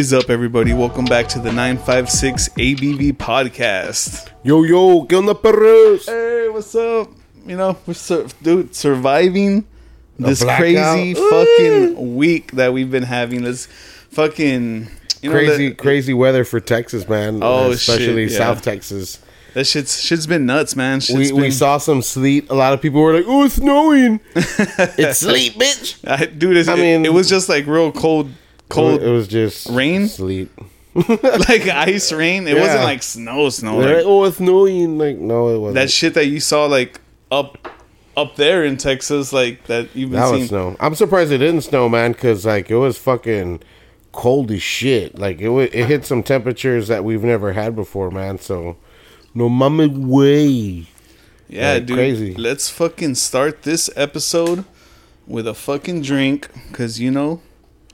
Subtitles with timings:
[0.00, 0.72] Is up, everybody?
[0.72, 4.30] Welcome back to the 956 ABV podcast.
[4.42, 6.06] Yo, yo, ¿qué onda, perros?
[6.06, 7.10] Hey, what's up?
[7.46, 9.66] You know, we're sur- dude, surviving
[10.18, 13.44] this crazy fucking week that we've been having.
[13.44, 13.66] Let's
[14.10, 14.88] fucking,
[15.20, 17.40] you know, Crazy, that, crazy weather for Texas, man.
[17.42, 18.38] Oh, especially shit, yeah.
[18.38, 19.18] South Texas.
[19.52, 21.00] that shit's, shit's been nuts, man.
[21.00, 22.48] Shit's We, we saw some sleet.
[22.48, 25.98] A lot of people were like, "Oh, it's snowing." it's sleet, bitch.
[26.08, 28.30] I, dude, I it- mean- it, was just like real cold,
[28.70, 30.08] It was just Rain?
[30.08, 30.48] sleet.
[30.94, 32.48] like ice rain.
[32.48, 33.78] It wasn't like snow, snow.
[33.78, 34.98] Like, oh, it's snowing.
[34.98, 35.74] Like, no, it wasn't.
[35.76, 37.68] that shit that you saw like up,
[38.16, 40.40] up there in Texas, like that you've been that seeing.
[40.40, 40.76] was snow.
[40.80, 43.62] I'm surprised it didn't snow, man, because like it was fucking
[44.10, 45.16] cold as shit.
[45.16, 48.38] Like it wa it hit some temperatures that we've never had before, man.
[48.38, 48.76] So,
[49.32, 50.86] no mama way.
[51.48, 51.96] Yeah, Like, dude.
[51.96, 52.34] crazy.
[52.34, 54.64] Let's fucking start this episode
[55.26, 57.42] with a fucking drink, cause you know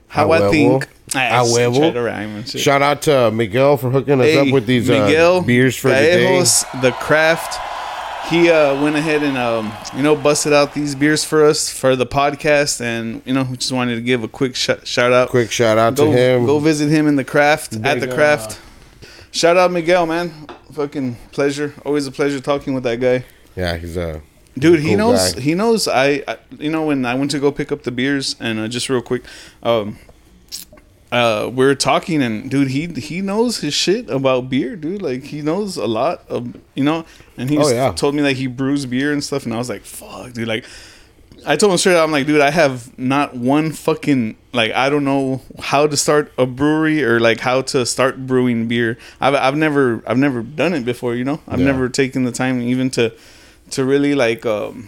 [0.07, 0.51] how I, huevo.
[0.51, 0.87] think.
[1.15, 1.77] I just huevo.
[1.77, 2.61] try to rhyme and shit.
[2.61, 5.89] Shout out to Miguel for hooking us Hey, up with these Miguel uh, beers for
[5.89, 6.43] the day.
[6.81, 7.59] The craft.
[8.29, 11.95] He uh, went ahead and um, you know busted out these beers for us for
[11.95, 15.29] the podcast, and you know just wanted to give a quick sh- shout out.
[15.29, 16.45] Quick shout out go to him.
[16.45, 18.59] go visit him in the craft at Big, the uh, craft.
[19.31, 20.33] Shout out Miguel, man.
[20.73, 21.73] Fucking pleasure.
[21.85, 23.23] Always a pleasure talking with that guy.
[23.55, 24.21] yeah, he's a
[24.57, 25.33] Dude, he Cool knows.
[25.33, 25.41] guy.
[25.41, 25.87] He knows.
[25.87, 28.67] I, I, you know, when I went to go pick up the beers, and uh,
[28.67, 29.23] just real quick,
[29.63, 29.97] um,
[31.11, 35.01] uh, we are talking, and dude, he he knows his shit about beer, dude.
[35.01, 37.05] Like he knows a lot of, you know,
[37.37, 37.91] and he Oh, yeah.
[37.93, 40.65] told me like he brews beer and stuff, and I was like, fuck, dude, like.
[41.45, 44.89] I told him straight out, I'm like, dude, I have not one fucking like I
[44.89, 48.97] don't know how to start a brewery or like how to start brewing beer.
[49.21, 51.39] I've I've never I've never done it before, you know.
[51.47, 51.67] I've Yeah.
[51.67, 53.13] never taken the time even to
[53.71, 54.87] to really like um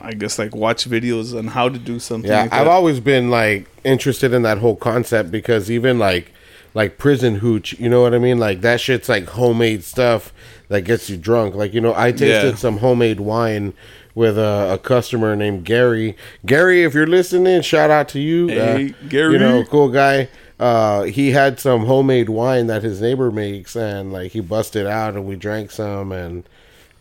[0.00, 2.30] I guess like watch videos on how to do something.
[2.30, 2.42] yeah.
[2.42, 6.32] like I've always been like interested in that whole concept because even like
[6.72, 8.38] like prison hooch, you know what I mean?
[8.38, 10.32] Like that shit's like homemade stuff
[10.68, 11.54] that gets you drunk.
[11.54, 12.54] Like you know, I tasted Yeah.
[12.54, 13.74] some homemade wine
[14.14, 16.16] with a, a customer named Gary.
[16.46, 18.46] Gary, if you're listening, shout out to you.
[18.48, 19.32] Hey, Uh, Gary.
[19.34, 20.28] you know, cool guy.
[20.58, 25.14] Uh, he had some homemade wine that his neighbor makes, and like he busted out,
[25.14, 26.44] and we drank some, and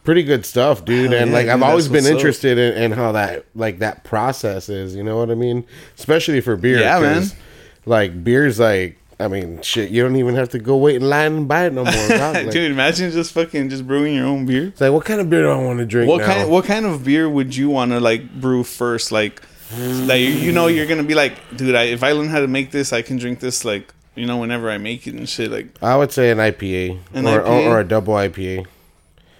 [0.03, 1.12] pretty good stuff, dude.
[1.12, 4.69] Hell and yeah, like I've always been interested in, in how that like that process
[4.69, 4.96] is.
[4.96, 5.66] You know what I mean?
[5.97, 6.80] Especially for beer.
[6.80, 7.24] Yeah, man.
[7.86, 8.97] Like beer's like.
[9.19, 9.91] I mean, shit.
[9.91, 11.94] You don't even have to go wait in line and buy it no more.
[12.34, 14.68] Like, Dude, imagine just fucking just brewing your own beer.
[14.69, 16.25] It's like, what kind of beer do I want to drink What now?
[16.25, 19.12] kind what kind of beer would you want to like brew first?
[19.12, 19.41] Like
[19.78, 22.72] like you- know you're gonna be like, dude, I, if I learn how to make
[22.72, 25.52] this, I can drink this like you know whenever I make it and shit.
[25.52, 27.68] Like I would say an IPA, An or, IPA?
[27.68, 28.66] Or a double IPA.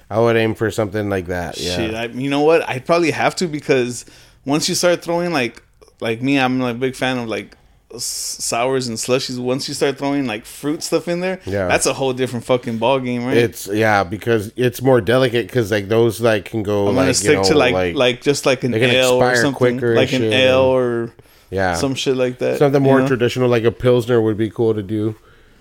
[0.09, 1.57] I would aim for something like that.
[1.59, 1.75] Yeah.
[1.75, 2.67] shit, I, you know what?
[2.69, 4.05] I probably have to because
[4.45, 5.61] once you start throwing like
[6.01, 7.55] like me, I'm like a big fan of like
[7.97, 9.39] sours and slushies.
[9.39, 11.67] Once you start throwing like fruit stuff in there, Yeah.
[11.67, 13.37] that's a whole different fucking ball game, right?
[13.37, 16.87] It's yeah because it's more delicate because like those like can go.
[16.87, 19.79] I'm like, gonna you stick know, to like, like just like an ale or something,
[19.79, 21.11] like an shit, ale or
[21.51, 22.57] yeah some shit like that.
[22.57, 23.07] something you more know?
[23.07, 25.15] traditional like a pilsner would be cool to do.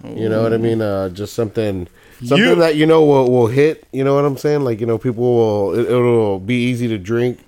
[0.05, 0.83] You know what I mean?
[0.83, 1.87] Uh, just something
[2.25, 3.87] something You- that you know will, will hit.
[3.93, 4.63] You know what I'm saying?
[4.65, 7.39] Like you know people will it, it'll be easy to drink.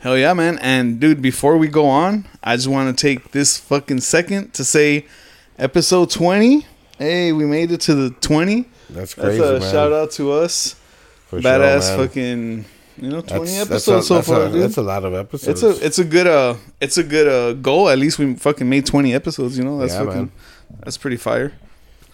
[0.00, 0.58] Hell yeah, man!
[0.60, 4.64] And dude, before we go on, I just want to take this fucking second to
[4.64, 5.06] say,
[5.58, 6.66] episode twenty.
[6.98, 8.66] Hey, we made it to the twenty.
[8.88, 9.60] That's That's crazy, a man.
[9.72, 10.76] shout out to us.
[11.26, 12.06] For Badass man.
[12.06, 12.64] fucking,
[13.02, 14.62] you know, twenty That's, episodes that's a, so that's far, a, dude.
[14.62, 15.62] That's a lot of episodes.
[15.64, 17.88] it's a it's a good uh it's a good uh goal.
[17.88, 19.58] At least we fucking made twenty episodes.
[19.58, 20.32] You know, that's Yeah, fucking man.
[20.84, 21.52] that's pretty fire.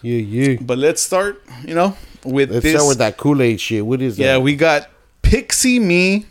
[0.03, 0.57] Yeah yeah.
[0.61, 1.41] But let's start.
[1.65, 2.73] You know, with Let's this.
[2.75, 3.85] start with that Kool Aid shit.
[3.85, 4.23] What is that?
[4.23, 4.89] Yeah, we got
[5.23, 6.25] Pixie Me.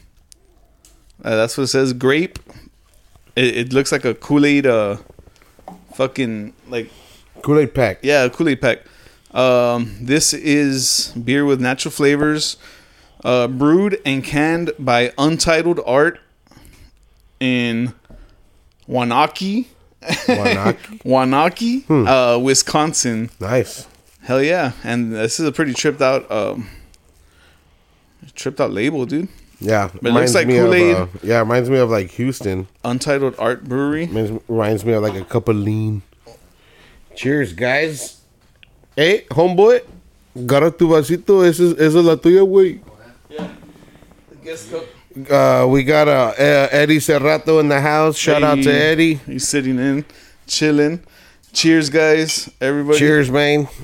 [1.24, 1.92] Uh, that's what it says.
[1.92, 2.38] Grape.
[3.34, 4.66] It, it looks like a Kool Aid.
[4.66, 4.98] Uh,
[5.94, 6.90] fucking like
[7.42, 7.98] Kool Aid pack.
[8.02, 8.80] yeah, Kool Aid pack.
[9.32, 12.58] Um, this is beer with natural flavors,
[13.24, 16.20] uh, brewed and canned by Untitled Art
[17.40, 17.94] in
[18.86, 19.66] Waunakee,
[20.02, 20.98] Waunakee?
[21.04, 22.06] Waunakee, Hmm.
[22.06, 23.30] uh, Wisconsin.
[23.40, 23.86] Nice.
[24.22, 24.72] Hell yeah!
[24.84, 26.68] And this is a pretty tripped out, um,
[28.34, 29.28] tripped out label, dude.
[29.60, 30.96] Yeah, But it looks like Kool-Aid.
[30.96, 32.66] uh, yeah, reminds me of like Houston.
[32.84, 34.06] Untitled Art Brewery.
[34.06, 36.02] Reminds, reminds me of like a cup of lean.
[37.14, 38.20] Cheers, guys.
[38.96, 39.82] Hey, homeboy,
[40.46, 41.46] gara tu vasito.
[41.46, 42.80] Esa es, esa es la tuya, güey.
[45.30, 48.16] Uh, we got uh, uh, Eddie Serrato in the house.
[48.16, 49.14] Shout out to Eddie.
[49.14, 50.04] He's sitting in,
[50.46, 51.02] chilling.
[51.52, 52.50] Cheers, guys.
[52.60, 52.98] Everybody.
[52.98, 53.68] Cheers, man.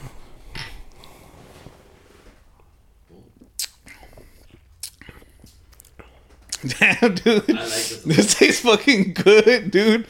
[6.80, 7.46] Damn, dude.
[7.46, 10.06] this tastes fucking good, dude.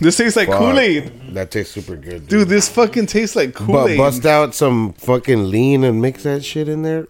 [0.00, 0.48] This tastes like.
[0.48, 2.28] Kool Aid, That tastes super good, dude.
[2.28, 2.48] dude.
[2.48, 3.98] This fucking tastes like Kool but Aid.
[3.98, 7.06] bust out some fucking lean and mix that shit in there.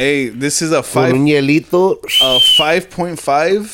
[0.00, 1.98] Hey, this is a Con five un hielito.
[2.22, 3.66] a five point five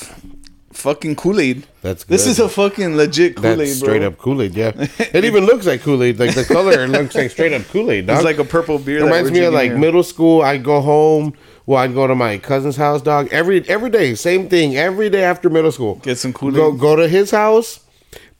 [0.72, 1.64] fucking Kool Aid.
[1.82, 2.14] That's good.
[2.14, 4.56] This is a fucking legit Kool Aid, straight up Kool Aid.
[4.56, 6.18] Yeah, it even looks like Kool Aid.
[6.18, 8.10] Like the color looks like straight up Kool Aid.
[8.10, 8.98] It's like a purple beer.
[8.98, 9.78] It reminds me of like here.
[9.78, 10.42] middle school.
[10.42, 11.32] I'd go home.
[11.64, 13.28] Well, I'd go to my cousin's house, dog.
[13.30, 14.76] Every every day, same thing.
[14.76, 16.80] Every day after middle school, Get some Kool go Aid.
[16.80, 17.78] go to his house,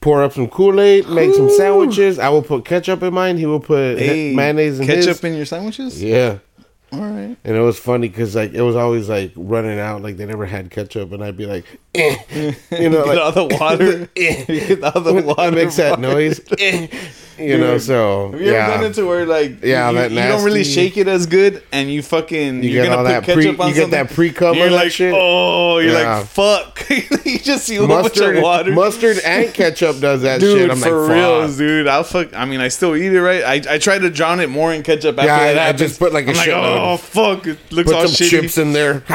[0.01, 2.19] pour up some Kool Aid, make some sandwiches.
[2.19, 3.39] I will put ketchup in mine.
[3.39, 5.25] He will put Hey, mayonnaise in ketchup his.
[5.25, 6.03] in your sandwiches.
[6.03, 6.39] Yeah,
[6.93, 7.37] All right.
[7.45, 10.03] and it was funny because like it was always like running out.
[10.03, 12.17] Like they never had ketchup, and I'd be like, eh.
[12.71, 14.09] you know, Get like all the water.
[14.17, 14.45] eh.
[14.47, 15.51] Get all the When it water.
[15.53, 16.41] makes that noise.
[16.59, 16.87] eh.
[17.39, 18.87] You know, so Have you ever done yeah.
[18.89, 21.91] it to where like Yeah, you, that you don't really shake it as good, and
[21.93, 24.11] you fucking You you're get gonna all put that pre- ketchup on you get that
[24.11, 25.13] pre-cum You're like, shit?
[25.15, 26.19] oh, you're Yeah.
[26.21, 26.89] like, fuck.
[27.27, 28.73] you just see a whole bunch mustard, of water.
[28.73, 30.71] mustard and ketchup does that Dude, shit.
[30.71, 31.89] I'm for like, real, dude.
[31.89, 32.33] I'll fuck.
[32.35, 33.43] I mean, I still eat it, right?
[33.69, 35.81] I, I try to drown it more in ketchup after Yeah, I- that I happens.
[35.91, 36.76] just put, like, a I'm like, shitload.
[36.79, 38.31] Oh fuck, it looks Put all some shitty.
[38.31, 39.03] chips in there.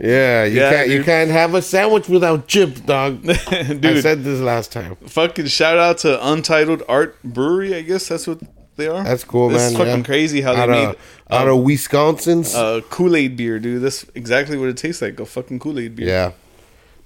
[0.00, 3.28] yeah, you Yeah, can't you can't have a sandwich without chips, dog.
[3.48, 4.02] I dude.
[4.02, 4.96] said this last time.
[5.06, 7.74] fucking shout out to Untitled Art Brewery.
[7.74, 8.40] I guess that's what
[8.76, 9.02] they are.
[9.04, 10.02] That's cool, It's man, fucking yeah.
[10.04, 10.96] crazy how they Out made of
[11.30, 12.54] out of Wisconsin's.
[12.54, 13.82] uh, Kool Aid beer, dude.
[13.82, 15.18] That's exactly what it tastes like.
[15.20, 16.08] A fucking Kool Aid beer.
[16.08, 16.32] yeah,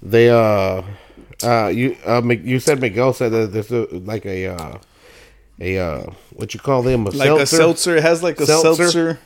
[0.01, 0.81] they uh
[1.43, 4.77] uh you uh you said Miguel said that there's a, like a uh
[5.61, 6.03] a uh
[6.39, 7.95] what you call them a Like a seltzer.
[7.97, 8.75] It has like a Seltzer?
[8.89, 9.19] seltzer.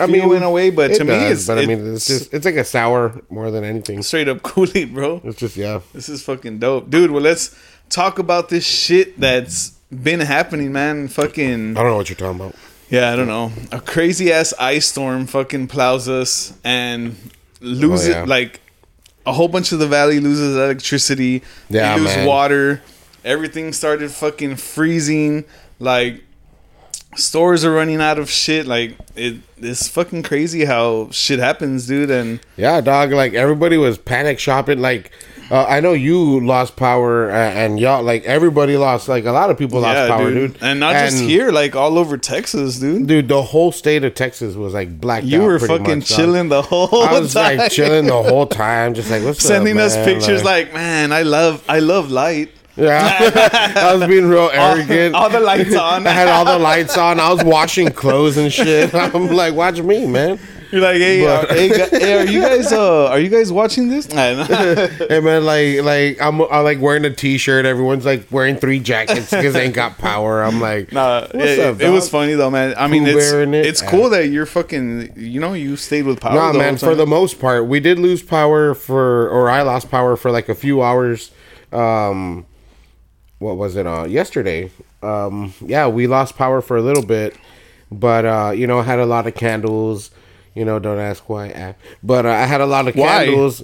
[0.00, 2.32] I mean, in a way, but it to me, it's- but I mean it's- just
[2.34, 4.02] it's like a sour more than anything.
[4.02, 5.20] Straight up Kool Aid, bro.
[5.24, 5.80] It's just yeah.
[5.92, 7.10] This is fucking dope, dude.
[7.10, 7.54] Well, let's
[7.88, 11.08] talk about this shit that's been happening, man.
[11.08, 12.54] Fucking I don't know what you're talking about.
[12.90, 13.52] yeah, I don't know.
[13.72, 17.14] A crazy ass ice storm fucking plows us and
[17.60, 18.24] loses Oh, yeah.
[18.24, 18.60] like
[19.26, 21.42] a whole bunch of the valley loses electricity.
[21.68, 22.26] Yeah, lose man.
[22.26, 22.82] water.
[23.24, 25.44] Everything started fucking freezing.
[25.78, 26.24] Like
[27.16, 28.66] stores are running out of shit.
[28.66, 32.10] Like it, it's fucking crazy how shit happens, dude.
[32.10, 33.12] And Yeah, dog.
[33.12, 34.80] Like everybody was panic shopping.
[34.80, 35.12] Like
[35.50, 39.08] uh, I know you lost power, uh, and y'all like everybody lost.
[39.08, 40.52] Like a lot of people lost yeah, power, dude.
[40.52, 40.62] dude.
[40.62, 43.06] And not just here, like all over Texas, dude.
[43.06, 43.28] dude.
[43.28, 46.18] The whole state of Texas was like blacked You were fucking much, dog.
[46.18, 47.56] chilling the whole I was time.
[47.56, 51.22] like chilling the whole time, just like what's sending up, us pictures like, man, I
[51.22, 52.50] love, I love light.
[52.78, 53.70] Yeah.
[53.76, 55.14] I was being real arrogant.
[55.14, 56.06] all the lights on.
[56.06, 57.20] I had all the lights on.
[57.20, 58.94] I was washing clothes and shit.
[58.94, 60.38] I'm like, watch me, man.
[60.70, 63.88] You're like, hey, uh, But- hey, hey, are you guys, uh, are you guys watching
[63.88, 64.06] this?
[64.10, 64.44] Nah, nah.
[65.08, 67.64] Hey man, like like I'm, I'm like wearing a t-shirt.
[67.64, 70.42] Everyone's like wearing three jackets because they ain't got power.
[70.44, 72.74] I'm like, Nah, What's it, up, it was funny though, man.
[72.76, 73.54] I mean, Pooh it's it?
[73.54, 76.34] it's cool that you're fucking, you know, you stayed with power.
[76.34, 76.76] Nah, the man.
[76.76, 80.50] For the most part, we did lose power for, or I lost power for like
[80.50, 81.30] a few hours.
[81.72, 82.44] Um,
[83.38, 83.86] what was it?
[83.86, 84.70] Uh, yesterday.
[85.02, 87.36] Um, yeah, we lost power for a little bit,
[87.90, 90.10] but uh, you know, I had a lot of candles.
[90.54, 91.74] You know, don't ask why.
[92.02, 93.26] But uh, I had a lot of Why?
[93.26, 93.62] candles.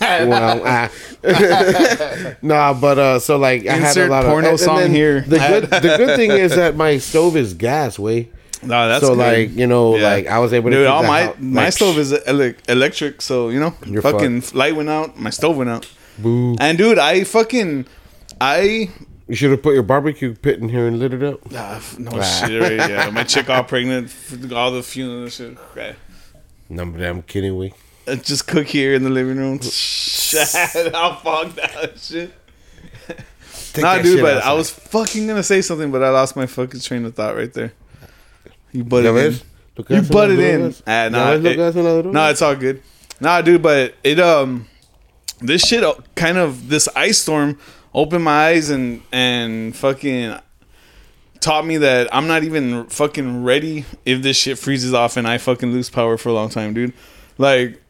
[0.00, 0.90] well,
[2.42, 5.22] nah, but uh, so like I had a lot porno of and song here.
[5.22, 8.28] The good, the good thing is that my stove is gas, way.
[8.62, 9.18] No, that's so good.
[9.18, 10.02] like you know, Yeah.
[10.12, 10.76] like I was able to.
[10.76, 13.70] Dude, all my hou- my like, stove is electric, so you know,
[14.02, 15.88] fucking light went out, my stove went out.
[16.18, 16.56] Boo.
[16.60, 17.86] And dude, I fucking,
[18.40, 18.90] I
[19.28, 21.40] You should have put your barbecue pit in here and lit it up.
[21.54, 22.60] Ah, f- no shit.
[22.62, 22.90] Right?
[22.90, 24.12] Yeah, my chick all pregnant,
[24.52, 25.64] all the fumes and shit.
[25.72, 25.96] Okay.
[26.68, 27.56] No, but I'm kidding.
[27.56, 27.72] We.
[28.06, 29.60] Uh, Just cook here in the living room.
[29.60, 32.32] Shit, I'll fuck that shit.
[33.08, 33.14] nah,
[33.96, 36.80] that dude, shit but I was fucking gonna say something, but I lost my fucking
[36.80, 37.72] train of thought right there.
[38.72, 39.16] You butted ¿Ya in.
[39.32, 39.44] ves?
[39.88, 40.60] You butted in.
[40.70, 40.82] drogas.
[40.86, 42.12] Ah, ¿Ya nah, ves lo it- que hacen?
[42.12, 42.82] No, it's all good.
[43.20, 44.66] Nah, dude, but it um,
[45.40, 47.58] this shit uh, kind of this ice storm
[47.96, 50.38] opened my eyes and and fucking
[51.40, 55.38] taught me that I'm not even fucking ready if this shit freezes off and I
[55.38, 56.92] fucking lose power for a long time, dude.
[57.38, 57.80] Like,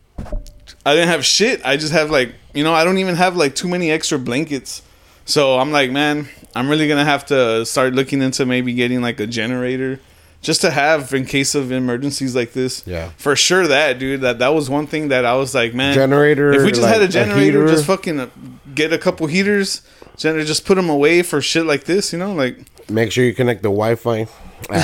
[0.85, 1.61] I didn't have shit.
[1.65, 4.83] I just have like, you know, I don't even have like too many extra blankets.
[5.25, 9.19] So I'm like, man, I'm really gonna have to start looking into maybe getting like
[9.21, 9.99] a generator
[10.43, 12.87] just to have in case of emergencies like this.
[12.87, 13.11] Yeah.
[13.17, 16.53] For sure that, dude, that that was one thing that I was like, man, Generator,
[16.53, 17.67] If we just had like, a a generator, heater.
[17.69, 18.31] just fucking
[18.77, 19.83] get a couple heaters,
[20.17, 23.35] gener- just put them away for shit like this, you know, like Make sure you
[23.35, 24.29] connect the Wi-Fi.
[24.71, 24.77] nah,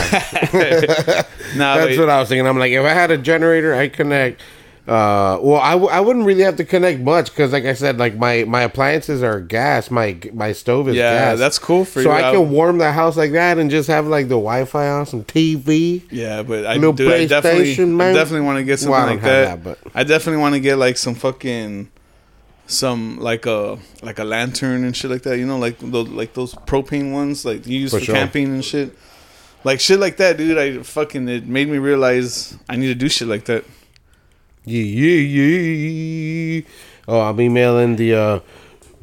[1.77, 1.99] That's wait.
[1.99, 2.47] what I was thinking.
[2.47, 4.41] I'm like, if I had a generator, I connect.
[4.89, 7.99] Uh, well, I, w- I wouldn't really have to connect much because, like I said,
[7.99, 9.93] like my my appliances are gas.
[9.93, 11.39] My my stove is yeah, gas.
[11.39, 12.19] that's cool for so you.
[12.21, 15.07] So I can warm the house like that and just have like the Wi-Fi on,
[15.07, 16.03] some TV.
[16.11, 19.63] Yeah, but I, dude, I definitely, I definitely want to get something Well, like that.
[19.63, 21.89] that, but- I definitely want to get like some fucking,
[22.67, 25.39] some like a like a lantern and shit like that.
[25.39, 28.15] You know, like those like those propane ones like you use For for, sure.
[28.15, 28.97] camping and shit.
[29.65, 30.59] Like shit like that, dude.
[30.59, 33.65] I fucking it made me realize I need to do shit like that.
[34.65, 36.63] Yeah, yeah, yeah.
[37.09, 38.41] Oh, I'm emailing the uh,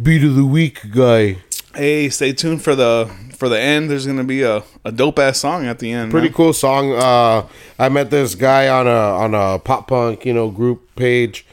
[0.01, 1.37] beat of the week guy.
[1.75, 3.89] Hey, stay tuned for the for the end.
[3.89, 6.11] There's gonna be a, a dope ass song at the end.
[6.11, 6.33] Pretty man.
[6.33, 6.93] cool song.
[6.93, 7.47] Uh,
[7.77, 11.45] I met this guy on a on a pop punk, you know, group page.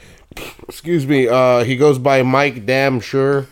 [0.68, 1.28] Excuse me.
[1.28, 3.46] Uh, he goes by Mike Damn Sure,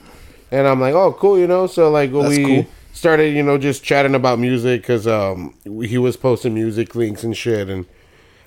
[0.51, 1.67] and I'm like, oh, cool, you know.
[1.67, 2.67] So like That's we cool.
[2.93, 7.37] started, you know, just chatting about music because um he was posting music links and
[7.37, 7.87] shit, and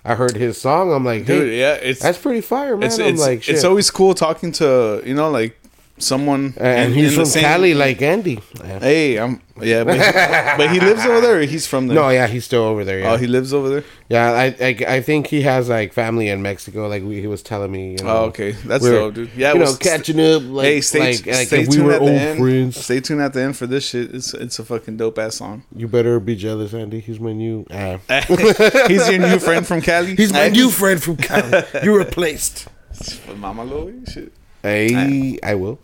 [0.05, 0.93] I heard his song.
[0.93, 1.49] I'm like, dude.
[1.49, 2.87] hey, Yeah, it's that's pretty fire, man.
[2.87, 3.55] it's I'm it's, like, shit.
[3.55, 5.56] it's always cool talking to you know like
[5.99, 8.39] someone and in- he's in the from same- Cali, like Andy.
[8.63, 9.99] Hey, I'm yeah, but he,
[10.57, 11.37] but he lives over there.
[11.39, 11.95] Or he's from there.
[11.95, 12.99] No, yeah, he's still over there.
[12.99, 13.83] Yeah, Oh, he lives over there.
[14.07, 14.31] yeah.
[14.31, 16.87] I, I I think he has like family in Mexico.
[16.87, 17.93] Like we, he was telling me.
[17.93, 19.31] You know, Oh, okay, that's we're, dope, dude.
[19.35, 20.43] Yeah, you know, catching up.
[20.45, 22.39] Like, hey, stay, like, like stay we tuned were at the old end.
[22.39, 22.77] friends.
[22.85, 24.13] Stay tuned at the end for this shit.
[24.13, 25.63] It's it's a fucking dope ass song.
[25.75, 26.99] You better be jealous, Andy.
[26.99, 27.65] He's my new.
[27.71, 27.97] Ah.
[28.87, 30.15] he's your new friend from Cali.
[30.15, 31.63] He's my new friend from Cali.
[31.83, 32.67] you replaced.
[33.37, 34.31] Mama Loy shit.
[34.61, 35.79] Hey, I will.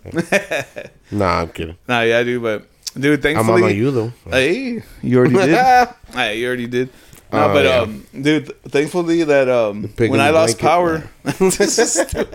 [1.12, 1.78] nah, I'm kidding.
[1.88, 2.66] Nah, yeah, dude, but
[3.00, 4.12] dude, thankfully, I'm on you though.
[4.30, 5.88] Hey, you already did.
[6.14, 6.90] hey, you already did.
[7.32, 7.78] No, Oh, but yeah.
[7.80, 11.04] um, dude, thankfully that um, when I lost power,
[11.40, 12.30] This is stupid.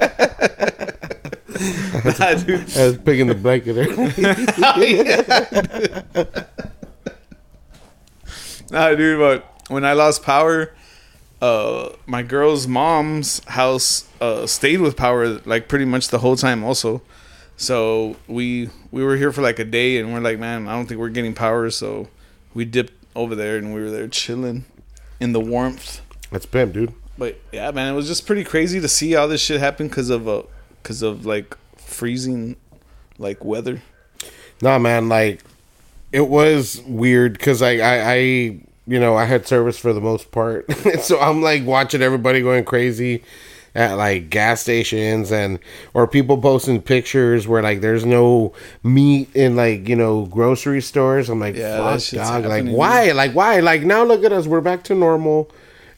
[2.19, 2.77] nah, dude.
[2.77, 3.89] I was picking the blanket there.
[8.71, 10.75] Nah, dude, but when I lost power,
[11.41, 16.65] uh, my girl's mom's house uh stayed with power like pretty much the whole time.
[16.65, 17.03] Also,
[17.57, 20.87] so we we were here for like a day, and we're like, man, I don't
[20.87, 22.09] think we're getting power, so
[22.55, 24.65] we dipped over there, and we were there chilling
[25.21, 26.01] in the warmth.
[26.31, 26.93] That's pimp, dude.
[27.17, 30.11] But yeah, man, it was just pretty crazy to see all this shit happen because
[30.11, 30.43] of uh,
[30.83, 32.57] because of like freezing,
[33.19, 33.83] like weather.
[34.63, 35.43] Nah, man, like
[36.13, 40.31] it was weird because I, I, I, you know, I had service for the most
[40.33, 43.23] part, so I'm like watching everybody going crazy
[43.75, 45.59] at like gas stations and
[45.95, 48.53] or people posting pictures where like there's no
[48.83, 51.29] meat in like you know grocery stores.
[51.29, 52.47] I'm like, Yeah, fuck, dog.
[52.47, 53.13] Like why?
[53.13, 53.61] Like why?
[53.61, 55.51] Like now look at us, we're back to normal.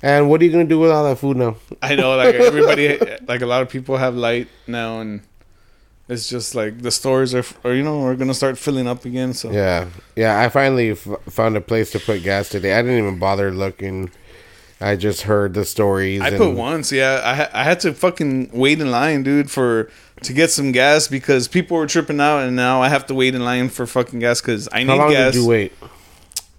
[0.03, 1.57] And what are you gonna do with all that food now?
[1.83, 5.21] I know, like everybody, like a lot of people have light now, and
[6.11, 9.33] it's just like the stores are, or you know, we're gonna start filling up again.
[9.33, 9.87] So Yeah,
[10.17, 10.41] yeah.
[10.41, 12.75] I finally f- found a place to put gas today.
[12.75, 14.11] I didn't even bother looking.
[14.83, 16.21] I just heard the stories.
[16.23, 17.21] I and- put once, yeah.
[17.23, 19.91] I ha- I had to fucking wait in line, dude, for
[20.23, 23.35] to get some gas because people were tripping out, and now I have to wait
[23.35, 24.99] in line for fucking gas because I need gas.
[24.99, 25.73] How long did you wait?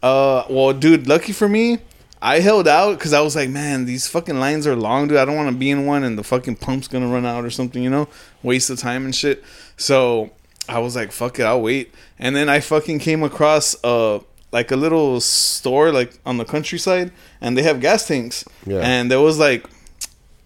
[0.02, 1.80] Uh, well, dude, lucky for me,
[2.22, 5.18] I held out because I was like, man, these fucking lines are long, dude.
[5.18, 7.50] I don't want to be in one and the fucking pump's gonna run out or
[7.50, 8.08] something, you know,
[8.44, 9.44] waste of time and shit.
[9.78, 10.30] So
[10.70, 11.94] I was like, fuck it, I'll wait.
[12.20, 14.20] And then I fucking came across uh
[14.52, 18.46] like a little store like on the countryside, and they have gas tanks.
[18.66, 18.80] Yeah.
[18.80, 19.66] And there was like,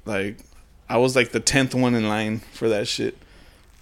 [0.05, 0.37] like,
[0.87, 3.17] I was like the tenth one in line for that shit.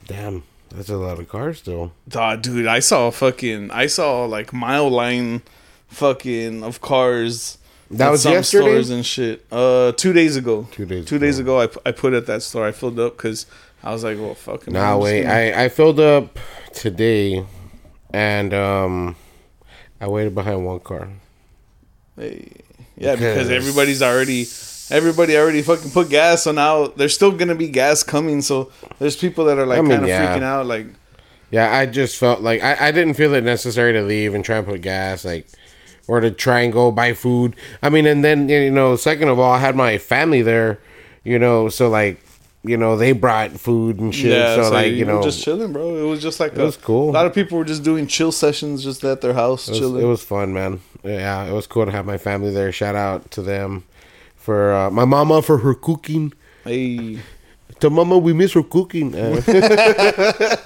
[0.08, 1.92] Damn, that's a lot of cars still.
[2.08, 5.42] Dog, dude, I saw fucking, I saw like mile line,
[5.90, 7.58] fucking of cars.
[7.98, 8.64] That at was some yesterday?
[8.66, 9.46] stores and shit.
[9.52, 10.68] Uh, two days ago.
[10.72, 11.60] Two days Two days ago.
[11.60, 12.66] ago, I, I put at that store.
[12.66, 13.46] I filled up because
[13.84, 14.72] I was like, well, fuck it.
[14.72, 15.24] man, Nah, wait.
[15.24, 16.38] gonna- I I filled up
[16.74, 17.46] today,
[18.14, 19.16] and um,
[20.02, 21.10] I waited behind one car.
[22.18, 22.52] Hey.
[22.96, 24.46] Yeah, because Because- everybody's already,
[24.92, 26.44] everybody already fucking put gas.
[26.44, 28.42] So now there's still gonna be gas coming.
[28.42, 30.38] So there's people that are like I mean, kind of yeah.
[30.38, 30.66] freaking out.
[30.68, 30.88] Like,
[31.52, 34.58] Yeah, I just felt like I, I didn't feel it necessary to leave and try
[34.58, 35.48] and put gas, like,
[36.08, 37.56] or to try and go buy food.
[37.82, 40.80] I mean, and then you know, second of all, I had my family there,
[41.24, 42.20] you know, so like,
[42.64, 44.32] you know, they brought food and shit.
[44.32, 45.96] yeah, so, so like, you, you know, just chilling, bro.
[45.98, 47.10] It was just like It was cool.
[47.10, 49.80] A lot of people were just doing chill sessions just at their house, it was,
[49.80, 50.02] chilling.
[50.02, 50.80] it was fun, man.
[51.04, 52.72] Yeah, it was cool to have my family there.
[52.72, 53.84] Shout out to them
[54.38, 56.34] for uh, my mama for her cooking.
[56.64, 57.20] hey.
[57.80, 59.12] To mama, we miss her cooking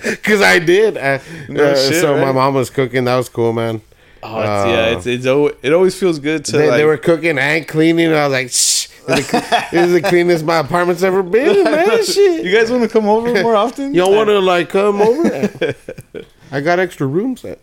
[0.06, 0.98] because I did.
[0.98, 1.18] Uh,
[1.50, 3.06] No uh, shit, so my mom was cooking.
[3.06, 3.82] That was cool, man.
[4.30, 6.78] Oh, it's, yeah, it's, uh, it's al- it always feels good to They, like.
[6.78, 8.08] they were cooking and cleaning.
[8.08, 11.24] And I was like, Shh, this is the- this is the cleanest my apartment's ever
[11.24, 12.04] been, man.
[12.06, 12.46] Shit.
[12.46, 13.94] you guys want to come over more often?
[13.94, 15.76] Y'all want to like come over?
[16.52, 17.42] I got extra rooms.
[17.42, 17.60] but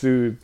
[0.00, 0.38] dude?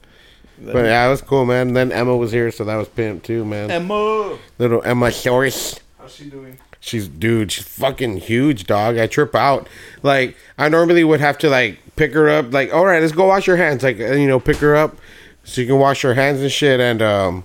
[0.64, 1.72] yeah, it was cool, man.
[1.72, 3.70] Then Emma was here, so that was pimp too, man.
[3.70, 5.80] Emma, Little Emma Source.
[5.98, 6.58] how's she doing?
[6.84, 8.98] She's dude, she's fucking huge, dog.
[8.98, 9.68] I trip out.
[10.02, 13.26] Like I normally would have to like pick her up, like, all right, let's go
[13.26, 14.96] wash your hands, like you know, pick her up
[15.44, 17.44] so you can wash your hands and shit, and um,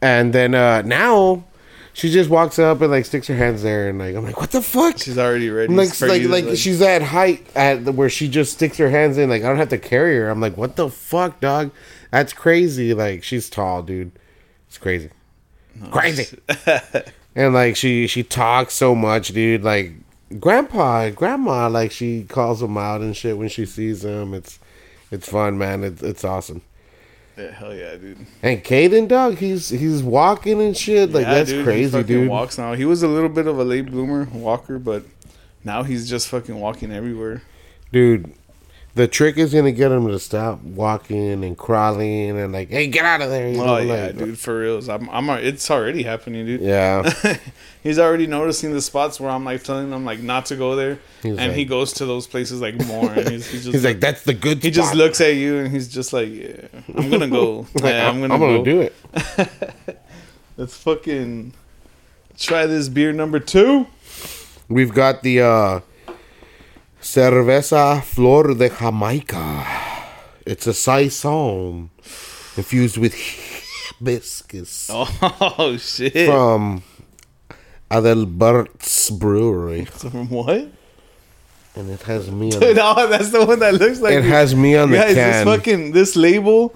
[0.00, 1.42] and then uh now
[1.92, 4.52] she just walks up and like sticks her hands there, and like I'm like, what
[4.52, 4.98] the fuck?
[4.98, 5.74] She's already ready.
[5.74, 9.18] like like to, like she's at height at the, where she just sticks her hands
[9.18, 9.28] in.
[9.28, 10.30] Like I don't have to carry her.
[10.30, 11.72] I'm like, what the fuck, dog?
[12.12, 12.94] That's crazy.
[12.94, 14.12] Like she's tall, dude.
[14.68, 15.10] It's crazy,
[15.90, 16.38] crazy.
[17.38, 19.62] and like she she talks so much, dude.
[19.62, 19.92] Like
[20.40, 24.34] grandpa, grandma, like she calls him out and shit when she sees him.
[24.34, 24.58] It's
[25.12, 25.84] it's fun, man.
[25.84, 26.62] It's it's awesome.
[27.36, 28.26] Yeah, hell yeah, dude.
[28.42, 31.12] And Caden, dog, he's he's walking and shit.
[31.12, 32.28] Like Yeah, that's dude, he crazy, dude.
[32.28, 32.74] Walks now.
[32.74, 35.04] He was a little bit of a late bloomer walker, but
[35.62, 37.42] now he's just fucking walking everywhere.
[37.92, 38.34] Dude,
[38.98, 43.04] the trick is gonna get him to stop walking and crawling and like, hey, get
[43.04, 43.48] out of there.
[43.48, 44.88] You Oh know, yeah, like- dude, for reals.
[44.88, 45.30] I'm, I'm.
[45.30, 46.60] It's already happening, dude.
[46.60, 47.08] Yeah.
[47.82, 50.98] he's already noticing the spots where I'm like telling him like not to go there,
[51.22, 53.84] He's and like- he goes to those places like more, and he's, he's just He's
[53.84, 54.62] like, that's the good.
[54.62, 57.66] he just looks at you and he's just like, yeah, I'm gonna go.
[57.82, 58.64] Yeah, I'm gonna, go.
[58.64, 58.94] do it.
[60.56, 61.52] Let's fucking
[62.36, 63.86] try this beer number two.
[64.68, 65.80] We've got the uh,
[67.12, 69.64] Cerveza Flor de Jamaica.
[70.44, 71.88] It's a saison
[72.54, 76.26] infused with hibiscus Oh shit!
[76.28, 76.82] from
[77.90, 80.68] Adelbert's Brewery, from what?
[81.74, 82.60] and it has me on.
[82.60, 85.46] no, The, that's the one that looks like it has me on the Guys, can.
[85.46, 86.74] this fucking this label,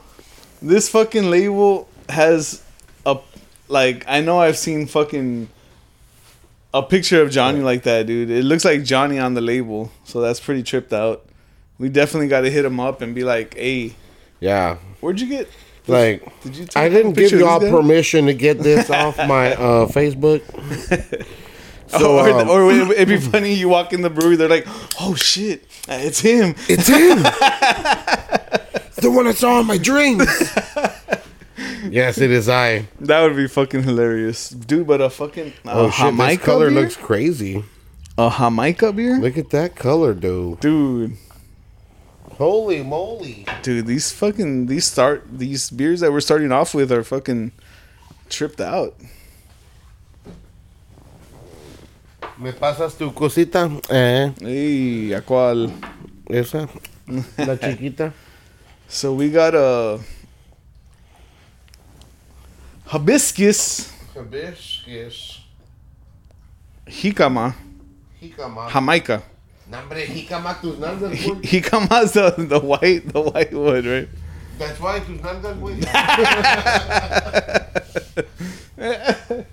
[0.62, 2.62] this fucking label has
[3.04, 3.18] a
[3.68, 5.50] like I know I've seen fucking
[6.74, 8.30] a picture of Johnny like that, dude.
[8.30, 11.26] It looks like Johnny on the label, so that's pretty tripped out.
[11.78, 13.94] We definitely got to hit him up and be like, "Hey,
[14.40, 15.48] yeah, where'd you get?
[15.86, 16.64] like Did you?
[16.66, 20.42] Take I didn't give y'all permission to get this off my uh, Facebook.
[21.98, 23.52] So, or, um, or it'd it'd be funny.
[23.52, 24.66] You walk in the brewery, they're like,
[24.98, 27.18] "Oh shit, it's him." It's him.
[28.96, 30.26] the one I saw in my dreams.
[31.92, 32.88] Yes, it is I.
[33.00, 34.86] That would be fucking hilarious, dude.
[34.86, 36.80] But a fucking Oh a shit, this color beer?
[36.80, 37.62] looks crazy.
[38.18, 40.60] a Jamaica beer, Look at that color, dude.
[40.60, 41.16] dude.
[42.40, 43.46] Holy moly.
[43.62, 47.52] Dude, these fucking these start these beers that we're starting off with are fucking
[48.28, 48.96] tripped out.
[52.38, 53.70] ¿Me pasas tu cosita?
[53.90, 55.70] Eh, Hey, ¿a cuál?
[56.28, 56.68] esa.
[57.38, 58.12] La chiquita.
[58.88, 60.00] So we got a
[62.92, 65.40] hibiscus Hibiscus.
[66.86, 67.54] jicama
[68.22, 68.68] Jicama.
[68.72, 69.22] jamaica.
[69.70, 71.42] Nombre, jicama tus nalgas, Ji- güey.
[71.62, 74.08] Jicama is the, the white the white one, right?
[74.58, 75.80] That's why tus nalgas, güey.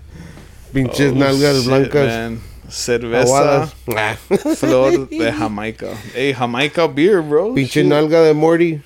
[0.72, 2.06] Pinches oh, nalgas Oh, Shit, blancas.
[2.06, 2.40] man.
[2.68, 3.72] Cerveza Aguadas.
[4.58, 5.94] Flor de Jamaica.
[6.14, 7.54] Hey, Jamaica beer, bro.
[7.54, 7.86] Pinche Shit.
[7.86, 8.80] nalga de Morty.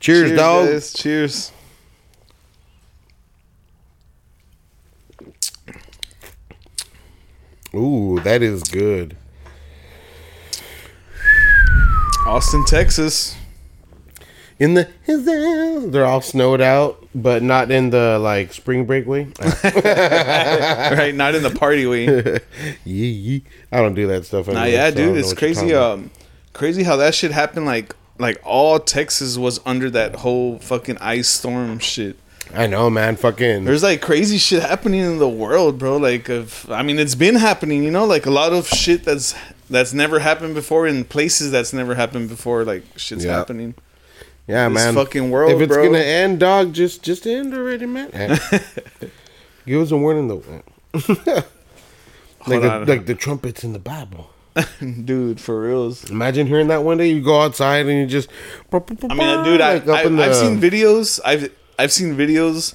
[0.00, 0.66] Cheers, dog.
[0.68, 0.92] guys.
[0.92, 1.52] Cheers.
[7.74, 9.16] Ooh, that is good.
[12.26, 13.36] Austin, Texas.
[14.58, 14.88] In the
[15.90, 19.24] they're all snowed out, but not in the like spring break way.
[19.64, 22.04] right, not in the party way.
[22.04, 22.38] yeah,
[22.84, 23.44] yee.
[23.72, 24.46] I don't do that stuff.
[24.46, 25.74] Nah, yeah, so dude, it's crazy.
[25.74, 26.12] Um,
[26.52, 27.66] crazy how that shit happened.
[27.66, 32.16] Like, like all Texas was under that whole fucking ice storm shit.
[32.52, 33.16] I know, man.
[33.16, 33.64] Fucking.
[33.64, 35.96] There's like crazy shit happening in the world, bro.
[35.96, 37.82] Like, of I mean, it's been happening.
[37.82, 39.34] You know, like a lot of shit that's
[39.70, 42.64] that's never happened before in places that's never happened before.
[42.64, 43.36] Like, shit's Yeah.
[43.38, 43.74] happening.
[44.46, 44.94] yeah, this man.
[44.94, 45.86] fucking world, If it's bro.
[45.86, 48.10] gonna end, dog, just just end already, man.
[49.66, 50.42] Give us a warning though.
[52.46, 54.30] like the, like the trumpets in the Bible.
[55.04, 56.08] dude, for reals.
[56.10, 57.08] Imagine hearing that one day.
[57.08, 58.28] You go outside and you just.
[58.72, 58.78] I
[59.14, 61.18] mean, dude, I, like, up I in I've seen videos.
[61.24, 62.74] I've I've seen videos.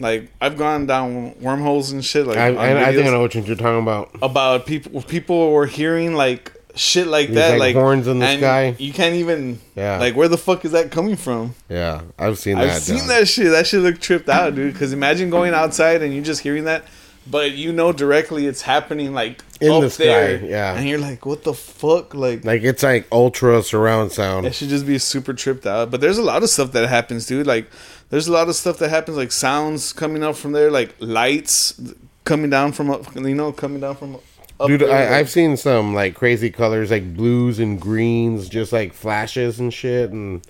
[0.00, 2.26] Like I've gone down wormholes and shit.
[2.26, 4.10] Like I, I, I think I know what you're talking about.
[4.22, 8.36] about people people were hearing like shit like These, that like, like, horns in the
[8.36, 8.74] sky.
[8.80, 9.98] you can't even Yeah.
[9.98, 12.68] like where the fuck is that coming from Yeah, I've seen that.
[12.68, 13.08] i've seen dog.
[13.10, 16.40] that shit that shit look tripped out dude because imagine going outside and you just
[16.40, 16.84] hearing that
[17.26, 20.74] but you know directly it's happening like In up the sky, there, yeah.
[20.74, 24.46] and you're like what the fuck like Like it's like ultra surround sound.
[24.46, 27.26] it should just be super tripped out but there's a lot of stuff that happens
[27.26, 27.68] dude like
[28.10, 31.80] there's a lot of stuff that happens like sounds coming up from there like lights
[32.24, 34.16] coming down from up you know coming down from
[34.60, 38.72] up Dude, there, I, I've seen some like crazy colors, like blues and greens, just
[38.72, 40.10] like flashes and shit.
[40.10, 40.46] And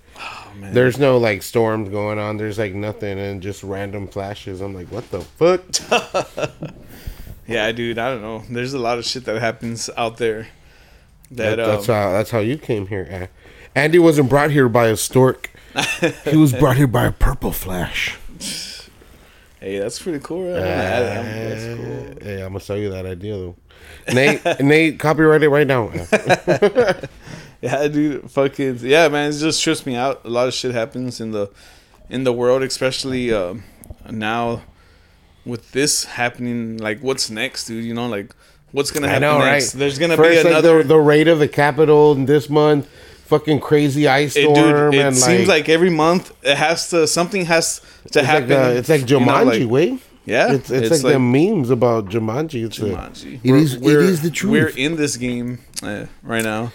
[0.56, 0.74] man.
[0.74, 2.36] there's no like storms going on.
[2.36, 4.60] There's like nothing, and just random flashes.
[4.60, 5.62] I'm like, what the fuck?
[7.46, 8.42] Yeah, dude, I don't know.
[8.48, 10.46] There's a lot of shit that happens out there.
[11.30, 13.06] That, That- that's um, how that's how you came here.
[13.10, 13.26] Eh.
[13.74, 15.50] Andy wasn't brought here by a stork.
[16.24, 18.16] he was brought here by a purple flash.
[19.60, 20.44] Hey, that's pretty cool.
[20.44, 20.60] Right?
[20.60, 22.14] that's Uh, cool.
[22.26, 23.56] Hey, I'm gonna sell you that idea though.
[24.14, 25.88] Nate, Nate, copyright it right now.
[27.64, 29.30] Yeah, dude, fucking yeah, man.
[29.30, 30.20] It just trips me out.
[30.24, 31.50] A lot of shit happens in the
[32.10, 33.64] in the world, especially um,
[34.10, 34.60] now
[35.46, 36.76] with this happening.
[36.76, 37.82] Like, what's next, dude?
[37.84, 38.34] You know, like
[38.72, 39.74] what's gonna happen know, next?
[39.74, 39.78] right?
[39.78, 40.82] There's gonna First, be like, another.
[40.82, 42.86] the, the rate of the capital this month.
[43.24, 44.90] Fucking crazy ice it, storm.
[44.90, 47.80] dude, it and seems like every month it has to something has
[48.12, 48.50] to it's happen.
[48.50, 52.10] like, uh, it's like you know, Jumanji, like- yeah, It's, it's, like, the memes about
[52.10, 52.66] Jumanji.
[52.66, 53.40] It's a- Jumanji.
[53.42, 53.74] it is.
[53.74, 54.52] It is the truth.
[54.52, 56.72] We're in this game uh, right now.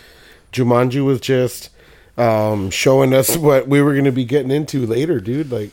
[0.51, 1.69] Jumanji was just
[2.17, 5.51] um, showing us what we were going to be getting into later, dude.
[5.51, 5.71] Like,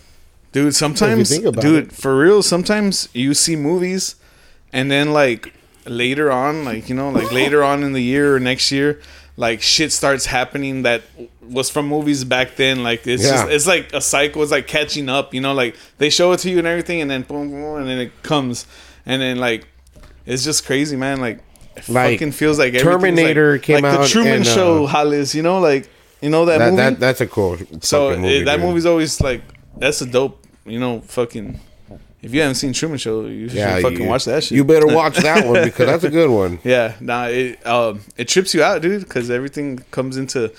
[0.53, 1.93] Dude, sometimes, think about dude, it.
[1.93, 4.15] for real, sometimes you see movies
[4.73, 5.53] and then, like,
[5.85, 9.01] later on, like, you know, like later on in the year or next year,
[9.37, 11.03] like, shit starts happening that
[11.43, 12.83] was from movies back then.
[12.83, 13.33] Like, it's Yeah.
[13.33, 14.43] just, it's like a cycle.
[14.43, 17.11] It's like catching up, you know, like, they show it to you and everything, and
[17.11, 18.67] then boom, boom, and then it comes.
[19.05, 19.67] And then, like,
[20.25, 21.21] it's just crazy, man.
[21.21, 21.41] Like,
[21.77, 24.87] it Like, fucking feels like Terminator like, came like out the Truman and, uh, Show,
[24.87, 25.89] Hollis, you know, like,
[26.21, 26.77] you know that, that, movie?
[26.77, 27.59] that that's a cool.
[27.81, 28.65] So fucking it, that dude.
[28.65, 29.43] movie's always like
[29.77, 31.61] that's a dope, you know, fucking.
[32.23, 34.57] If you haven't seen Truman Show, you should Yeah, fucking you, watch that shit.
[34.57, 36.59] You better watch that one because that's a good one.
[36.65, 40.53] yeah, nah, it um it trips you out, dude, because everything comes into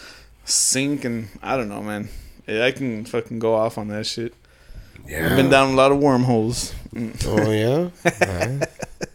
[0.46, 2.10] sync, and I don't know, man.
[2.48, 4.34] Yeah, I can fucking go off on that shit.
[5.08, 5.30] Yeah.
[5.30, 6.74] I've been down a lot of wormholes.
[6.94, 7.28] Mm.
[7.28, 8.66] Oh yeah.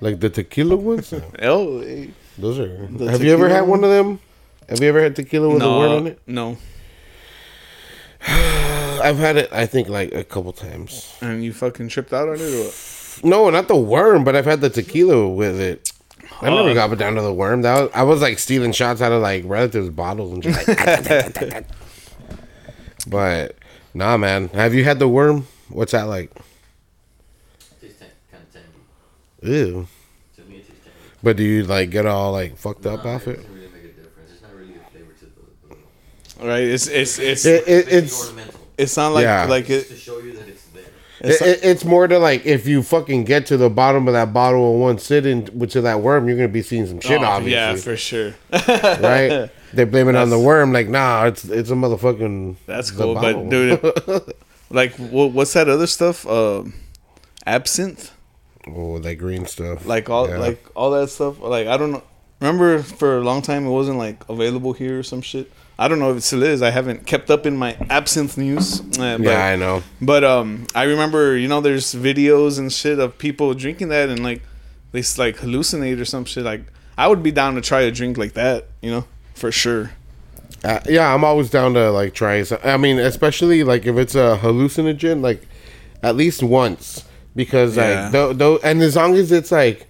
[0.00, 1.12] like the tequila ones.
[1.42, 2.10] Oh, hey.
[2.38, 2.86] Those are.
[2.86, 3.80] The Have you ever had one?
[3.80, 4.18] one of them?
[4.68, 6.20] Have you ever had tequila with a worm in no, it?
[6.26, 6.56] no,
[9.02, 9.48] I've had it.
[9.52, 11.16] I think like a couple times.
[11.20, 12.40] and you fucking tripped out on it.
[12.40, 13.20] Or what?
[13.24, 15.92] No, not the worm, but I've had the tequila with it.
[16.40, 16.74] I never Oh.
[16.74, 17.62] got down to the worm.
[17.62, 21.66] That was, I was like stealing shots out of like relatives' bottles and just like.
[23.08, 23.56] but
[23.92, 24.48] nah, man.
[24.48, 25.46] Have you had the worm?
[25.68, 26.30] What's that like?
[27.80, 27.98] tastes
[28.30, 28.66] kind of tangy.
[29.42, 29.86] Ew.
[30.36, 30.96] To me, it tastes tangy.
[31.22, 33.36] But do you like get all like fucked up off it?
[33.36, 34.30] doesn't really make a difference.
[34.32, 35.74] It's not really a flavor to the.
[36.40, 36.62] the Right?
[36.64, 38.60] It's it's it's It, it it's it's ornamental.
[38.78, 39.44] it's not like Yeah.
[39.46, 39.94] like Just it.
[39.94, 40.82] to show you that it's there.
[41.20, 44.14] It's it, it- it's more to like if you fucking get to the bottom of
[44.14, 47.20] that bottle in one sitting, which of that worm, you're gonna be seeing some shit.
[47.20, 48.34] oh, obviously, yeah, for sure.
[48.52, 49.50] right?
[49.72, 50.72] They blame it on the worm.
[50.72, 52.56] Like, nah, it's it's a motherfucking.
[52.66, 53.44] That's the cool, bottle.
[53.44, 54.34] but dude,
[54.70, 56.26] like, what, what's that other stuff?
[56.26, 56.72] Um,
[57.46, 58.10] absinthe,
[58.76, 59.86] oh, that green stuff.
[59.86, 60.38] like all, Yeah.
[60.38, 61.40] like all that stuff.
[61.40, 62.02] Like, I don't know.
[62.40, 65.50] Remember, for a long time, it wasn't like available here or some shit.
[65.78, 66.62] I don't know if it still is.
[66.62, 68.80] I haven't kept up in my absinthe news.
[68.98, 69.82] Uh, but, yeah, I know.
[70.00, 74.22] but um, I remember, you know, there's videos and shit of people drinking that and
[74.22, 74.42] like
[74.92, 76.44] they like hallucinate or some shit.
[76.44, 76.62] Like,
[76.98, 79.04] I would be down to try a drink like that, you know,
[79.34, 79.92] for sure.
[80.62, 82.42] Uh, yeah, I'm always down to like try.
[82.42, 85.46] Some, I mean, especially like if it's a hallucinogen, like
[86.02, 87.04] at least once,
[87.42, 88.02] because Yeah.
[88.04, 89.86] like though, though, and as long as it's like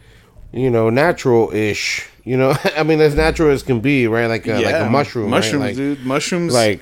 [0.53, 4.27] you know natural ish, you know, I mean as natural as can be, right?
[4.35, 5.31] Like a, like a mushroom, right?
[5.39, 6.53] mushrooms, Like- dude, mushrooms.
[6.55, 6.81] like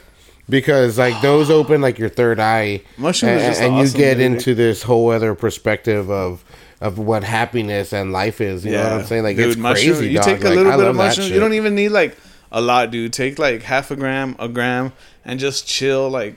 [0.48, 4.22] because like those open like your third eye Mushroom and, and you get dude.
[4.32, 6.42] into this whole other perspective of
[6.80, 10.08] of what happiness and life is you know what i'm saying like it's mushroom- crazy
[10.12, 10.24] You dog.
[10.24, 11.32] take a little I bit of that mushroom.
[11.34, 12.16] You don't even need like
[12.50, 13.12] a lot, dude.
[13.12, 16.08] Take like half a gram, a gram, and just chill.
[16.08, 16.36] Like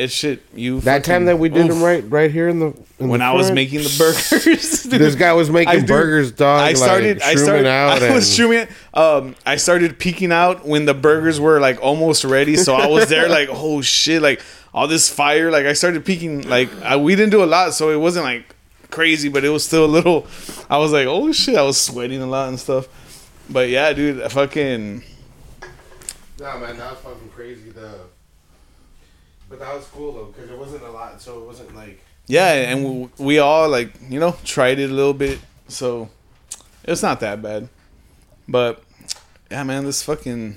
[0.00, 0.42] it shit.
[0.54, 1.72] You that fucking- time that we did oof.
[1.74, 2.66] them right right here in the
[2.98, 4.82] in when the I was front, making the burgers.
[4.84, 4.90] dude.
[5.00, 7.18] this guy was making I do- burgers dog I started.
[7.20, 7.66] like, I started.
[7.66, 8.70] out I was and- shrooming.
[8.94, 12.56] Um, I started peeking out when the burgers were like almost ready.
[12.56, 14.40] So I was there, like, oh shit, like
[14.74, 15.50] all this fire.
[15.50, 16.48] Like I started peeking.
[16.48, 18.54] Like I, we didn't do a lot, so it wasn't like
[18.90, 20.26] crazy, but it was still a little.
[20.68, 22.88] I was like, oh shit, I was sweating a lot and stuff.
[23.48, 25.02] But yeah, dude, I fucking.
[26.38, 27.70] Nah, man, that was fucking crazy.
[27.70, 28.00] The,
[29.50, 32.00] but that was cool though, because it wasn't a lot, so it wasn't like.
[32.26, 36.08] Yeah, and we, we all like you know tried it a little bit, so
[36.84, 37.68] it's not that bad.
[38.48, 38.82] But
[39.50, 40.56] yeah, man, this fucking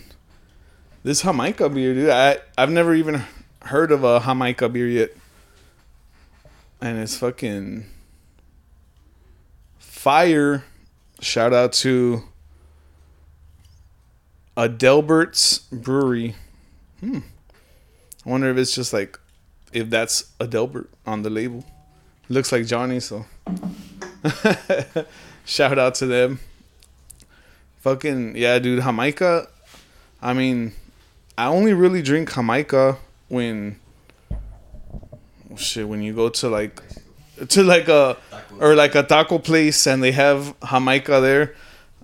[1.04, 2.10] this Jamaica beer, dude.
[2.12, 3.24] I I've never even
[3.64, 5.10] heard of a Jamaica beer yet,
[6.80, 7.86] and it's fucking
[9.80, 10.64] fire.
[11.20, 12.24] Shout out to
[14.56, 16.36] Adelbert's Brewery.
[17.00, 17.20] Hmm.
[18.26, 19.20] I wonder if it's just like
[19.74, 21.66] if that's Adelbert on the label.
[22.30, 23.26] Looks like Johnny, so
[25.46, 26.40] shout out to them.
[27.82, 29.48] Fucking yeah, dude, Jamaica.
[30.22, 30.74] I mean,
[31.38, 33.80] I only really drink Jamaica when
[35.58, 36.82] shit when you go to like
[37.50, 38.18] to like a
[38.60, 41.56] or like a taco place and they have Jamaica there.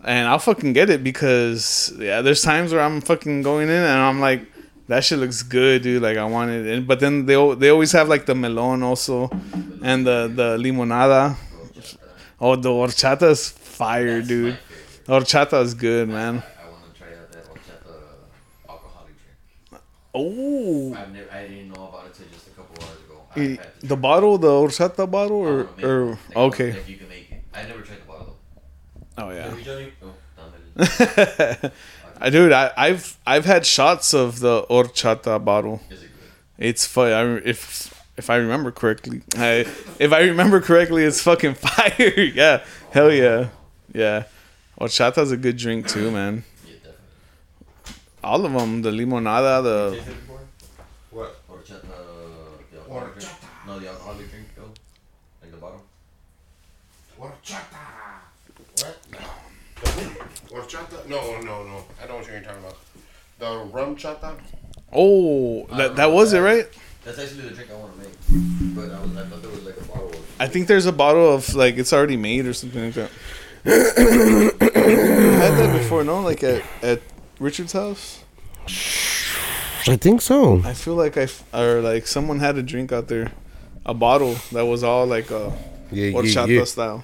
[0.04, 4.00] And I'll fucking get it because yeah, there's times where I'm fucking going in and
[4.02, 4.46] I'm like,
[4.90, 6.02] That shit looks good, dude.
[6.02, 9.30] Like I wanted it, but then they they always have like the melon also,
[9.84, 11.38] and the the limonada.
[12.42, 14.58] Oh, the horchata is fire, dude.
[15.06, 16.42] Horchata is good, man.
[16.42, 17.94] I want to try out that horchata
[18.68, 19.84] alcoholic drink.
[20.16, 23.22] Oh, I've never, I didn't know about it till just a couple hours ago.
[23.36, 26.06] I had to the bottle, the horchata bottle, or uh, I know, or.
[26.10, 26.72] Like, okay.
[26.74, 27.44] Like you can make it.
[27.54, 28.38] I never tried the bottle
[29.16, 29.24] though.
[29.24, 29.54] Oh yeah.
[32.20, 32.50] Have you, Johnny?
[32.50, 32.50] No, maybe.
[32.50, 35.82] I dude, I, I've I've had shots of the horchata bottle.
[35.90, 36.10] Is it
[36.58, 36.66] good?
[36.66, 37.12] It's fun.
[37.12, 39.66] I, if if I remember correctly, I
[40.00, 42.20] if I remember correctly, it's fucking fire.
[42.20, 43.50] yeah, hell yeah,
[43.94, 44.24] yeah.
[44.80, 46.44] Horchata's a good drink too, man.
[46.66, 46.74] Yeah.
[48.24, 50.16] All of them, the limonada, the Tasted?
[51.12, 51.36] What?
[51.50, 51.82] Horchata,
[52.72, 53.30] the alcoholic drink?
[53.68, 54.72] No, the alcoholic drink, though.
[55.42, 55.84] Like the bottle.
[57.20, 57.78] Horchata.
[58.76, 60.09] What?
[60.52, 61.08] Horchata?
[61.08, 61.84] No, no, no.
[62.02, 62.78] I don't know what you're talking about.
[63.40, 64.36] The RumChata?
[64.92, 66.68] oh, that that was it, right?
[67.06, 68.76] That's actually the drink I want to make.
[68.76, 70.92] But I, was, I thought there was like a bottle of I think there's a
[70.92, 73.12] bottle of like it's already made or something like that.
[73.66, 73.70] I
[75.40, 76.22] had that before, no?
[76.22, 77.02] Like at at
[77.40, 78.24] Richard's house.
[79.88, 80.62] I think so.
[80.64, 83.32] I feel like I f- or like someone had a drink out there,
[83.86, 85.54] a bottle that was all like a
[85.92, 86.64] Yeah, yeah, horchata yeah.
[86.66, 87.04] style.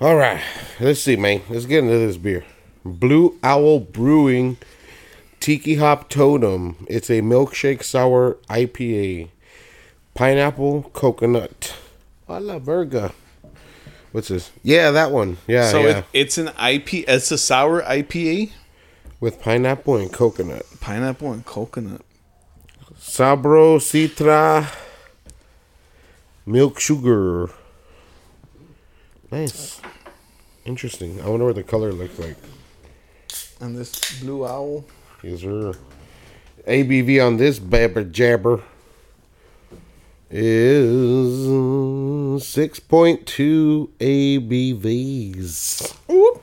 [0.00, 0.42] All right.
[0.78, 1.40] Let's see, man.
[1.48, 2.44] Let's get into this beer.
[2.84, 4.58] Blue Owl Brewing
[5.40, 6.76] Tiki Hop Totem.
[6.88, 9.30] It's a milkshake sour IPA.
[10.14, 11.74] Pineapple coconut.
[12.28, 13.12] Oh, a la verga.
[14.12, 14.50] What's this?
[14.62, 15.38] Yeah, that one.
[15.46, 15.98] Yeah, so yeah.
[15.98, 16.94] it, it's an IP.
[17.08, 18.52] It's a sour IPA,
[19.20, 20.64] With pineapple and coconut.
[20.80, 22.02] pineapple and coconut.
[22.98, 24.72] Sabro Citra
[26.44, 27.50] Milk Sugar.
[29.30, 29.80] Nice.
[30.64, 31.20] Interesting.
[31.20, 32.36] I wonder what the color looks like.
[33.60, 34.84] And this blue owl.
[35.22, 35.74] Is there
[36.66, 38.62] ABV on this babber jabber
[40.30, 41.46] is
[42.42, 45.96] 6.2 ABVs.
[46.08, 46.42] Whoop.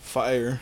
[0.00, 0.60] Fire.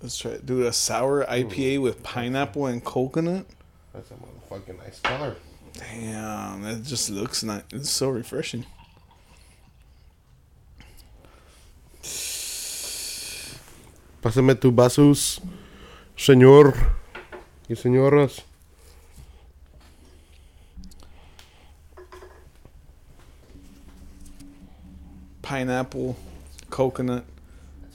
[0.00, 0.44] Let's try it.
[0.44, 3.46] Do a sour IPA with pineapple and coconut.
[3.92, 5.36] That's a motherfucking nice color.
[5.74, 7.62] Damn, that just looks nice.
[7.72, 8.66] It's so refreshing.
[14.22, 15.42] Pásame tu vasos,
[16.16, 16.74] señor
[17.68, 18.44] y señoras.
[25.42, 26.14] Pineapple,
[26.70, 27.24] coconut,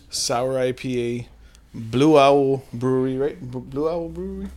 [0.09, 1.29] sour IPA,
[1.73, 3.39] Blue Owl Brewery, right?
[3.41, 4.49] Blue Owl Brewery.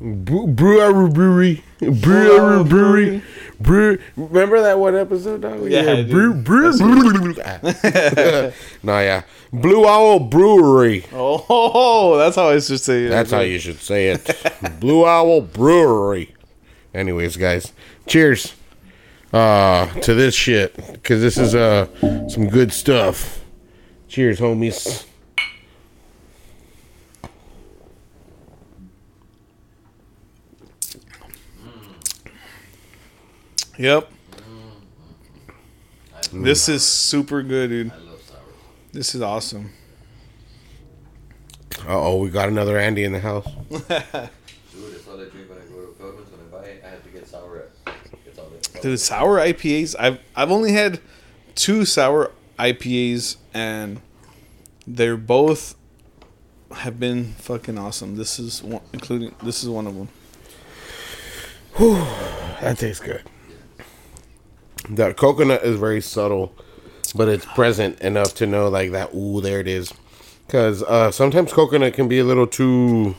[0.00, 3.22] Brewery, brewery, brewery, brewery, brew.
[3.60, 5.70] Remember that one episode, dog?
[5.70, 6.10] Yeah, do.
[6.10, 7.34] brew, brew, brew.
[8.82, 11.04] no, yeah, Blue Owl Brewery.
[11.12, 13.08] Oh, that's how I should say it.
[13.10, 14.80] That's how you should say it.
[14.80, 16.34] Blue Owl Brewery.
[16.94, 17.72] Anyways, guys,
[18.06, 18.54] cheers
[19.32, 21.86] uh, to this shit because this is uh
[22.28, 23.44] some good stuff.
[24.08, 25.06] Cheers, homies.
[33.80, 34.12] Yep.
[36.34, 37.90] This is super good, dude.
[37.90, 38.38] I love sour.
[38.92, 39.70] This is awesome.
[41.88, 43.46] Uh oh, we got another Andy in the house.
[43.70, 43.96] Dude, that's
[45.08, 46.30] all I drink when I go to Pilgrims.
[46.30, 47.68] When I buy it, I have to get sour.
[48.26, 48.82] It's all it.
[48.82, 49.96] Dude, sour IPAs.
[49.98, 51.00] I've I've only had
[51.54, 54.02] two sour IPAs, and
[54.86, 55.74] they're both
[56.70, 58.16] have been fucking awesome.
[58.16, 60.08] This is one, including this is one of them.
[62.60, 63.22] That tastes good.
[64.88, 66.54] The coconut is very subtle,
[67.14, 69.14] but it's present enough to know like that.
[69.14, 69.92] Ooh, there it is.
[70.46, 73.14] Because uh, sometimes coconut can be a little too.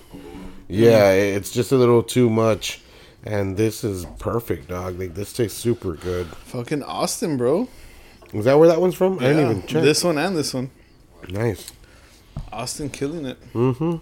[0.68, 2.82] Yeah, it's just a little too much.
[3.24, 4.98] And this is perfect, dog.
[5.00, 6.28] Like this tastes super good.
[6.28, 7.70] Fucking Austin, bro.
[8.34, 9.20] Is that where that one's from?
[9.20, 9.84] I didn't Yeah, even check.
[9.84, 10.72] This one and this one.
[11.30, 11.72] nice.
[12.52, 13.38] Austin killing it.
[13.54, 13.98] Mm-hmm.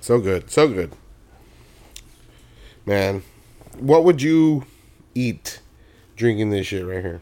[0.00, 0.50] So good.
[0.50, 0.92] So good.
[2.86, 3.22] Man,
[3.78, 4.66] what would you
[5.14, 5.60] eat
[6.16, 7.20] drinking this shit right here?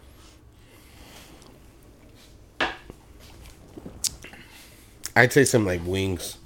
[5.15, 6.39] I'd say some like wings.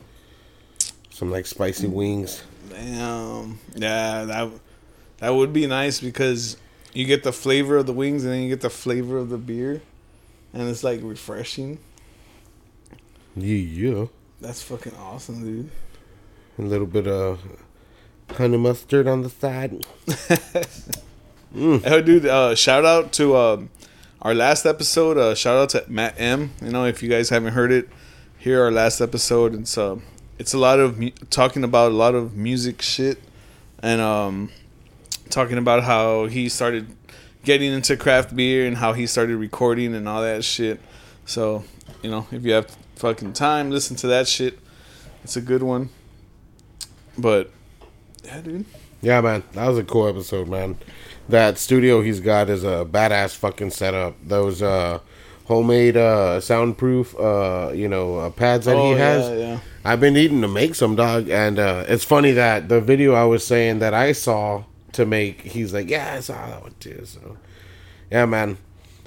[1.10, 2.42] Some like spicy wings.
[2.68, 3.58] Damn.
[3.74, 4.50] Yeah, that
[5.18, 6.58] that would be nice because
[6.92, 9.38] you get the flavor of the wings and then you get the flavor of the
[9.38, 9.80] beer,
[10.52, 11.78] and it's like refreshing.
[13.34, 14.06] Yeah, yeah.
[14.40, 15.70] That's fucking awesome, dude.
[16.58, 17.40] A little bit of
[18.34, 19.86] honey mustard on the side.
[21.58, 22.26] Oh, dude!
[22.26, 23.70] Uh, shout out to um,
[24.20, 25.16] our last episode.
[25.16, 26.52] Uh, shout out to Matt M.
[26.60, 27.88] You know, if you guys haven't heard it,
[28.36, 29.54] hear our last episode.
[29.54, 29.96] It's uh,
[30.38, 33.22] it's a lot of mu- talking about a lot of music shit,
[33.82, 34.50] and um,
[35.30, 36.94] talking about how he started
[37.42, 40.78] getting into craft beer and how he started recording and all that shit.
[41.24, 41.64] So,
[42.02, 44.58] you know, if you have fucking time, listen to that shit.
[45.24, 45.88] It's a good one.
[47.16, 47.50] But
[48.26, 48.64] yeah, dude.
[49.02, 50.76] Yeah, man, that was a cool episode, man.
[51.28, 54.16] That studio he's got is a badass fucking setup.
[54.24, 55.00] Those uh,
[55.44, 59.28] homemade uh, soundproof, uh, you know, uh, pads that Oh, he has.
[59.30, 59.58] yeah, yeah.
[59.84, 61.28] I've been needing to make some, dog.
[61.28, 65.42] And uh, it's funny that the video I was saying that I saw to make,
[65.42, 67.02] he's like, yeah, I saw that one too.
[67.04, 67.36] So,
[68.10, 68.58] yeah, man.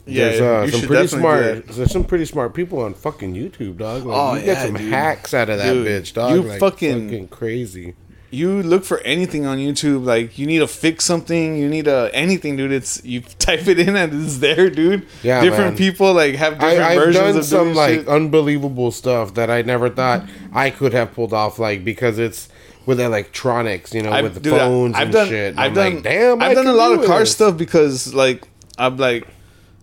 [0.06, 1.68] Yeah, There's uh, some pretty smart.
[1.68, 4.06] There's some pretty smart people on fucking YouTube, dog.
[4.06, 4.92] Like, Oh, you get some dude.
[4.92, 6.36] hacks out of that Dude, bitch, dog.
[6.36, 7.96] you like, fucking- fucking crazy.
[8.32, 12.10] You look for anything on YouTube, like you need to fix something, you need a
[12.14, 12.72] anything, dude.
[12.72, 15.06] It's you type it in and it's there, dude.
[15.24, 15.78] Yeah, different man.
[15.78, 18.08] people like have different I, I've versions done of some like shit.
[18.08, 22.50] unbelievable stuff that I never thought I could have pulled off, like because it's
[22.86, 25.52] with electronics, you know, I've- with the dude, phones I've and done, shit.
[25.52, 27.32] And I've I'm done, like, damn, I've done a lot of car this.
[27.32, 29.28] stuff because like I'm like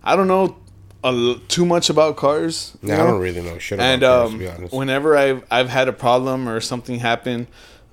[0.03, 0.55] I don't know
[1.03, 2.77] l- too much about cars.
[2.81, 4.73] Yeah, I don't really know shit about and cars, to um, be honest.
[4.73, 7.47] whenever I've I've had a problem or something happen,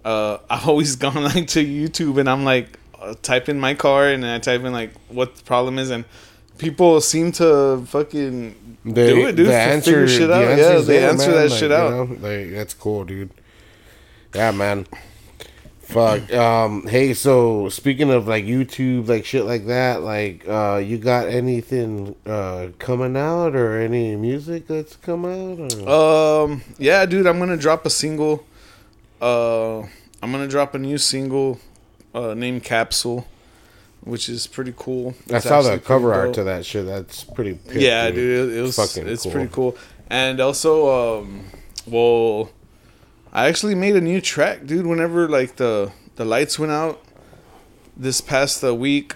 [0.05, 4.09] uh, I've always gone like to YouTube and I'm like uh, type in my car
[4.09, 6.05] and I type in like what the problem is and
[6.59, 9.49] people seem to fucking They, do it, dude.
[9.49, 10.41] the answer, figure shit the out.
[10.59, 11.91] Yeah, they there, answer man, that like, shit you out.
[11.91, 13.31] know, like that's cool, dude.
[14.35, 14.87] Yeah, man.
[15.83, 16.33] Fuck.
[16.33, 16.87] Um.
[16.87, 22.17] Hey, so speaking of like YouTube, like shit like that, like uh, you got anything
[22.25, 25.75] uh coming out or any music that's come out?
[25.87, 26.45] Or?
[26.45, 28.47] Um, yeah, dude, I'm gonna drop a single.
[29.21, 29.81] Uh,
[30.23, 31.59] I'm gonna drop a new single,
[32.15, 33.27] uh, named Capsule,
[34.03, 35.15] which is pretty cool.
[35.33, 36.35] I It's saw the cover art dope.
[36.37, 36.87] to that shit.
[36.87, 37.55] That's pretty.
[37.55, 39.33] Pick, yeah, dude, it, it was fucking it's cool.
[39.33, 39.77] pretty cool.
[40.11, 41.45] And also, um,
[41.87, 42.51] well,
[43.33, 44.87] I actually made a new track, dude.
[44.87, 47.03] Whenever like the the lights went out
[47.97, 49.15] this past uh, week,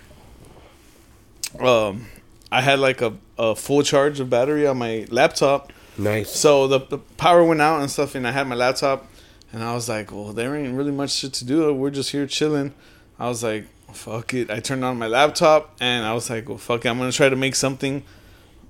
[1.61, 2.07] um,
[2.51, 5.73] I had like a, a full charge of battery on my laptop.
[5.97, 6.31] Nice.
[6.31, 9.07] So the, the power went out and stuff, and I had my laptop,
[9.53, 11.73] and I was like, well, there ain't really much shit to do.
[11.73, 12.75] We're just here chilling.
[13.19, 14.51] I was like, fuck it.
[14.51, 16.89] I turned on my laptop, and I was like, well, fuck it.
[16.89, 18.03] I'm gonna try to make something,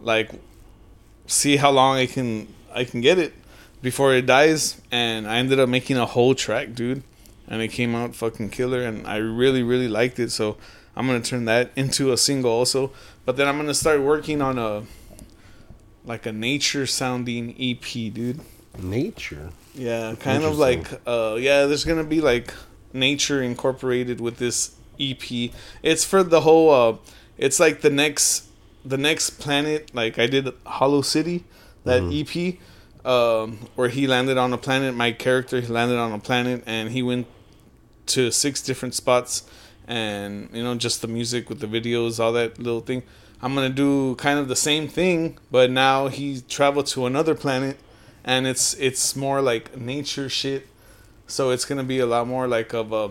[0.00, 0.30] like,
[1.26, 3.34] see how long I can I can get it
[3.82, 4.80] before it dies.
[4.90, 7.02] And I ended up making a whole track, dude,
[7.48, 10.30] and it came out fucking killer, and I really really liked it.
[10.30, 10.56] So
[10.96, 12.92] I'm gonna turn that into a single also.
[13.24, 14.84] But then I'm gonna start working on a
[16.04, 17.82] like a nature sounding EP,
[18.14, 18.40] dude.
[18.76, 19.50] Nature.
[19.74, 22.52] Yeah, kind of like uh yeah, there's to be like
[22.92, 25.52] nature incorporated with this EP.
[25.82, 26.96] It's for the whole uh
[27.36, 28.46] it's like the next
[28.84, 31.44] the next planet like I did Hollow City,
[31.84, 32.58] that EP
[33.04, 36.90] um where he landed on a planet, my character he landed on a planet and
[36.90, 37.26] he went
[38.06, 39.44] to six different spots
[39.86, 43.02] and you know just the music with the videos all that little thing
[43.40, 47.78] i'm gonna do kind of the same thing but now he traveled to another planet
[48.24, 50.66] and it's it's more like nature shit
[51.26, 53.10] so it's gonna be a lot more like of a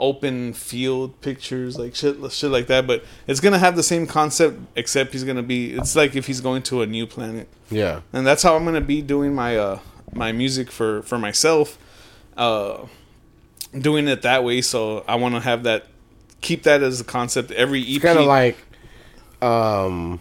[0.00, 4.56] open field pictures like shit shit like that but it's gonna have the same concept
[4.76, 8.02] except he's gonna be it's like if he's going to a new planet Yeah.
[8.12, 9.78] and that's how I'm gonna be doing my uh
[10.14, 11.76] my music for for myself,
[12.36, 12.86] uh,
[13.78, 14.62] doing it that way.
[14.62, 15.84] So I want to have that,
[16.40, 17.50] keep that as a concept.
[17.50, 18.56] Every EP, It's kind of like
[19.42, 20.18] um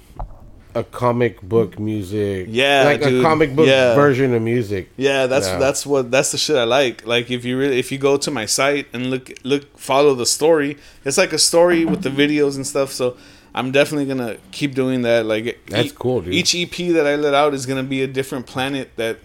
[0.75, 2.47] a comic book music.
[2.49, 3.19] Yeah, Like dude.
[3.19, 3.95] a comic book Yeah.
[3.95, 4.89] version of music.
[4.97, 5.57] yeah, that's Yeah.
[5.59, 7.05] that's what that's the shit I like.
[7.07, 10.25] Like if you really if you go to my site and look look follow the
[10.25, 12.91] story, it's like a story with the videos and stuff.
[12.91, 13.15] So.
[13.55, 15.25] I'm definitely gonna keep doing that.
[15.25, 16.31] Like That's e- cool, dude.
[16.35, 19.17] Each EP that I let out is gonna be a different planet that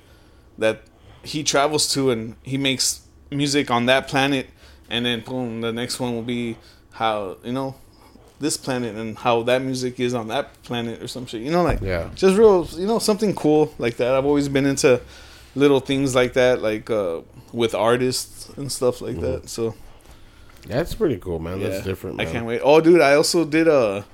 [0.57, 0.81] that
[1.23, 3.01] he travels to, and he makes
[3.31, 4.47] music on that planet,
[4.89, 6.57] and then boom, the next one will be
[6.93, 7.75] how you know
[8.43, 11.41] this planet and how that music is on that planet or some shit.
[11.43, 12.11] You know, like Yeah.
[12.15, 14.15] just real, you know, something cool like that.
[14.15, 15.01] I've always been into
[15.55, 17.21] little things like that, like uh,
[17.53, 19.49] with artists and stuff like that.
[19.49, 19.75] So
[20.67, 21.61] That's pretty cool, man.
[21.61, 22.17] yeah, That's different.
[22.17, 22.27] Man.
[22.27, 22.61] I can't wait.
[22.65, 24.05] Oh, dude, I also did a.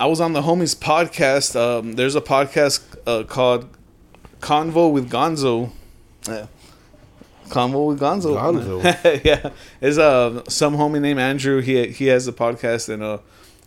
[0.00, 1.54] I was on the homies podcast.
[1.56, 3.68] Um, there's a podcast uh, called
[4.40, 5.70] Convo with Gonzo.
[6.28, 6.46] Yeah.
[7.48, 8.36] Convo with Gonzo.
[8.36, 9.24] Gonzo.
[9.24, 11.60] yeah, it's uh some homie named Andrew.
[11.60, 13.18] He he has a podcast and uh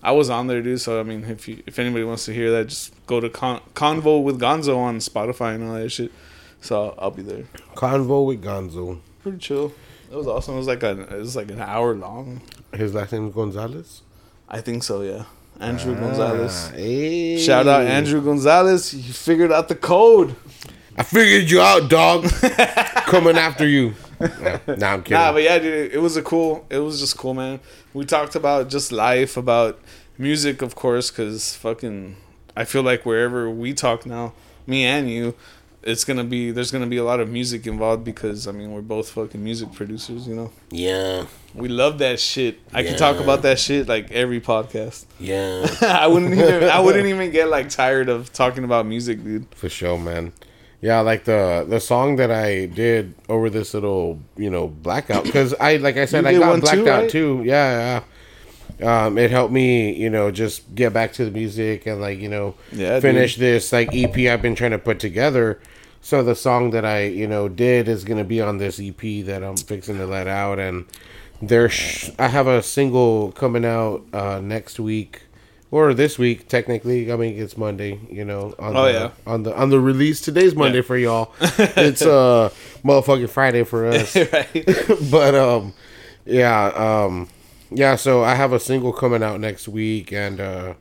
[0.03, 0.81] I was on there, dude.
[0.81, 3.61] So I mean, if you if anybody wants to hear that, just go to Con-
[3.75, 6.11] Convo with Gonzo on Spotify and all that shit.
[6.61, 7.43] So I'll, be there.
[7.75, 8.99] Convo with Gonzo.
[9.23, 9.73] Pretty chill.
[10.11, 10.55] It was awesome.
[10.55, 12.41] It was like a it was like an hour long.
[12.73, 14.01] His last name is Gonzalez.
[14.47, 15.25] I think so, yeah.
[15.59, 16.69] Andrew Gonzalez.
[16.71, 17.37] Ah, hey.
[17.37, 18.93] Shout out Andrew Gonzalez.
[18.93, 20.35] You figured out the code.
[20.97, 22.25] I figured you out, dog.
[23.05, 23.93] Coming after you.
[24.19, 25.17] Nah, nah, I'm kidding.
[25.17, 26.65] Nah, but yeah, dude, it was a cool.
[26.69, 27.59] It was just cool, man.
[27.93, 29.79] We talked about just life, about
[30.17, 32.17] music, of course, because fucking,
[32.55, 34.33] I feel like wherever we talk now,
[34.67, 35.33] me and you,
[35.81, 38.81] it's gonna be there's gonna be a lot of music involved because I mean we're
[38.81, 40.51] both fucking music producers, you know.
[40.69, 41.25] yeah,
[41.55, 42.59] We love that shit.
[42.73, 45.05] I can talk about that shit like every podcast.
[45.19, 49.47] yeah, I wouldn't even I wouldn't even get like tired of talking about music, dude.
[49.55, 50.33] for sure, man.
[50.81, 55.53] Yeah, like the the song that I did over this little you know blackout because
[55.59, 57.09] I like I said I got blacked too, out right?
[57.09, 57.43] too.
[57.45, 58.01] Yeah,
[58.79, 59.05] yeah.
[59.05, 62.29] Um, it helped me, you know, just get back to the music and like you
[62.29, 63.01] know Yeah, dude.
[63.03, 65.59] finish this like EP I've been trying to put together.
[66.01, 69.43] So the song that I you know did is gonna be on this EP that
[69.43, 70.85] I'm fixing to let out, and
[71.43, 75.23] there's I have a single coming out uh, next week
[75.71, 77.11] or this week technically.
[77.11, 78.53] I mean it's Monday, you know.
[78.59, 79.09] On Oh, the, yeah.
[79.25, 80.83] on the on the release today's Monday Yeah.
[80.83, 81.33] for y'all.
[81.41, 82.49] it's uh
[82.83, 84.15] motherfucking Friday for us.
[84.33, 84.65] right?
[85.11, 85.73] but um
[86.25, 87.27] yeah um
[87.71, 90.73] yeah so i have a single coming out next week and uh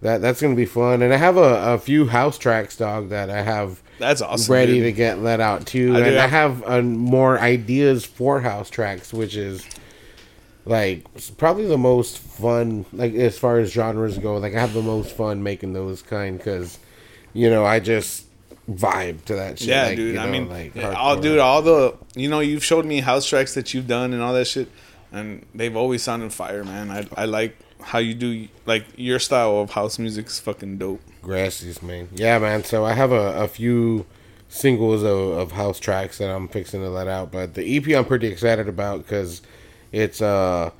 [0.00, 3.28] that that's gonna be fun and i have a, a few house tracks dog that
[3.28, 4.50] i have That's awesome.
[4.52, 4.84] ready dude.
[4.84, 8.70] to get let out too I do i have- have uh, more ideas for house
[8.70, 9.66] tracks which is
[10.64, 11.04] like
[11.38, 15.14] probably the most fun like as far as genres go like i have the most
[15.16, 16.78] fun making those kind because
[17.32, 18.26] you know i just
[18.70, 20.14] vibe to that shit Yeah, like, dude.
[20.14, 23.26] you I mean, like yeah, all, dude, all the you know, you've showed me house
[23.28, 24.68] tracks that you've done and all that shit,
[25.10, 26.88] and they've always sounded fire, man.
[26.90, 31.00] I I like how you do like your style of house music's fucking dope.
[31.22, 32.08] Grassies, man.
[32.14, 32.62] Yeah, man.
[32.62, 34.06] So I have a, a few
[34.48, 38.04] singles of, of house tracks that I'm fixing to let out, but the EP I'm
[38.04, 39.42] pretty excited about because
[39.92, 40.70] it's uh,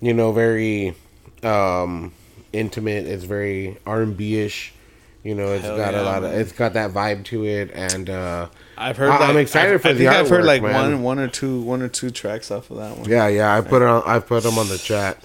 [0.00, 0.94] you know, very
[1.42, 2.12] um
[2.52, 3.06] intimate.
[3.06, 4.72] It's very R and B ish.
[5.24, 6.40] You know, it's Hell got yeah, a lot of man.
[6.40, 9.08] it's got that vibe to it, and uh, I've heard.
[9.10, 10.74] I- like, I'm excited I've- for I the think I've heard like man.
[10.74, 13.08] one, one or two, one or two tracks off of that one.
[13.08, 13.56] yeah, yeah.
[13.56, 15.22] I put it on I put them on the chat,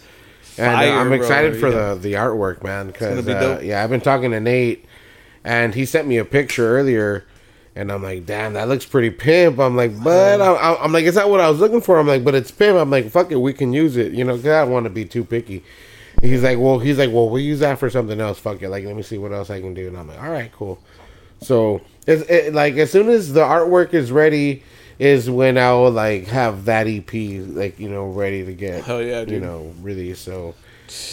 [0.60, 1.96] and uh, I'm bro, excited for yeah.
[1.96, 2.88] the the artwork, man.
[2.88, 4.86] Because be uh, yeah, I've been talking to Nate,
[5.44, 7.26] and he sent me a picture earlier,
[7.78, 9.60] and I'm like, damn, that looks pretty pimp.
[9.60, 12.00] I'm like, but I'm, I'm like, it's not what I was looking for.
[12.00, 12.78] I'm like, but it's pimp.
[12.78, 14.90] I'm like, fuck it, we can use it, you know, because I don't want to
[14.90, 15.64] be too picky.
[16.22, 18.40] He's like, well, he's like, well, we'll use that for something else.
[18.40, 19.88] Fuck it, like, let me see what else I can do.
[19.88, 20.80] And I'm like, all right, cool.
[21.42, 24.64] So it's it, like as soon as the artwork is ready,
[25.00, 29.04] is when I will like have that EP like you know ready to get Hell
[29.04, 29.34] yeah, dude.
[29.36, 30.16] you know really.
[30.16, 30.56] So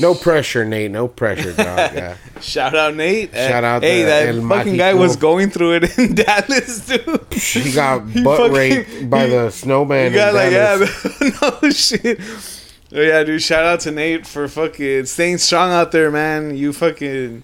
[0.01, 0.91] no pressure, Nate.
[0.91, 1.67] No pressure, dog.
[1.95, 2.17] Yeah.
[2.41, 3.33] Shout out Nate.
[3.33, 7.33] Shout out Hey, that El fucking guy was going through it in Dallas, dude.
[7.33, 10.13] He got He butt fucking- raped by the snowman.
[10.13, 11.21] You got in like Dallas.
[11.21, 12.21] yeah, no shit.
[12.97, 13.43] Oh, yeah, dude.
[13.43, 16.57] Shout out to Nate for fucking staying strong out there, man.
[16.57, 17.43] You fucking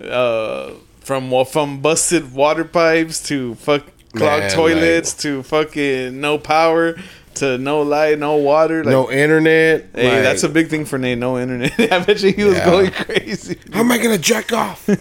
[0.00, 3.82] uh from wa- from busted water pipes to fuck
[4.14, 6.96] clogged Man, toilets to fucking no power
[7.42, 8.84] to no light, no water.
[8.84, 9.86] Like, no internet.
[9.94, 11.18] hey, like, that's a big thing for Nate.
[11.18, 11.72] No internet.
[11.92, 12.64] I bet you he was Yeah.
[12.64, 13.58] going crazy.
[13.72, 14.88] How am I gonna jack off?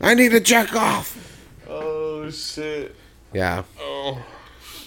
[0.00, 1.16] I need to jack off.
[1.68, 2.94] Oh shit.
[3.32, 3.62] Yeah.
[3.80, 4.22] Oh.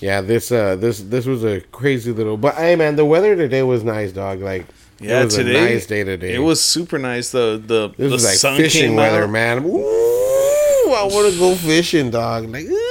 [0.02, 3.64] Yeah, this uh this this was a crazy little but hey man, the weather today
[3.64, 4.42] was nice, dog.
[4.42, 4.66] Like
[5.00, 6.36] Yeah, it was today a nice day today.
[6.36, 7.32] It was super nice.
[7.32, 9.30] The the this the was like sun fishing came weather, out.
[9.30, 9.66] man.
[9.66, 12.50] Ooh, I want to go fishing, dog.
[12.50, 12.85] Like ooh,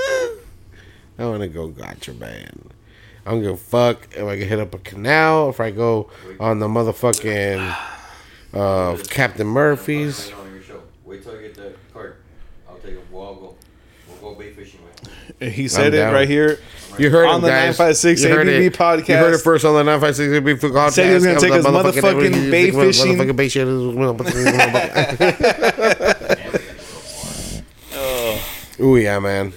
[1.18, 2.70] I want to go gotcha, man.
[3.26, 6.10] I don't give a fuck if I can hit up a canal, if I go
[6.40, 7.76] on the motherfucking
[8.52, 10.28] uh, Captain Murphy's.
[10.28, 10.82] I know on your show.
[11.04, 12.16] Wait till I get the card.
[12.68, 13.04] I'll take it.
[13.10, 13.54] We'll all go.
[14.20, 15.52] We'll go bait fishing with.
[15.54, 16.58] He said it right here.
[16.98, 17.78] You heard On him, the guys.
[17.78, 18.72] 956 You heard ABV it.
[18.74, 19.08] podcast.
[19.08, 20.92] You heard it first on the 956 ABV podcast.
[20.92, 23.16] Said he was gonna take us motherfucking bait fishing.
[23.16, 23.66] Motherfucking bait shit.
[28.80, 29.52] Ooh, yeah, man.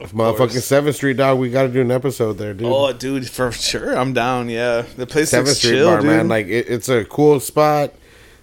[0.00, 1.38] Motherfucking 7th Street, dog.
[1.38, 2.68] We got to do an episode there, dude.
[2.70, 4.48] Oh, dude, for sure, I'm down.
[4.48, 6.06] Yeah, the place 7th looks Street chill, Bar, dude.
[6.06, 6.28] man.
[6.28, 7.92] Like, it, it's a cool spot.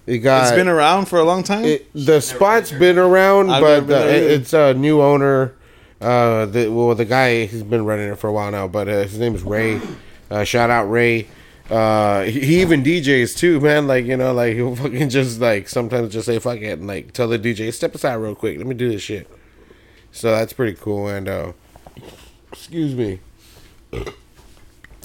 [0.06, 0.46] You got.
[0.48, 1.64] it's been around for a long time.
[1.64, 5.54] it, the spot's been around, I've but been uh, it- it's a new owner.
[6.00, 8.98] Uh, the, well, the guy he's been running it for a while now, but uh,
[9.04, 9.80] his name is Ray.
[10.30, 11.26] Uh, shout out Ray.
[11.70, 13.86] Uh, he, he even DJs too, man.
[13.88, 17.12] Like you know, like he'll fucking just like sometimes just say fuck it and like
[17.12, 18.58] tell the DJ step aside real quick.
[18.58, 19.28] Let me do this shit.
[20.16, 21.08] So that's pretty cool.
[21.08, 21.52] And uh,
[22.50, 23.20] excuse me.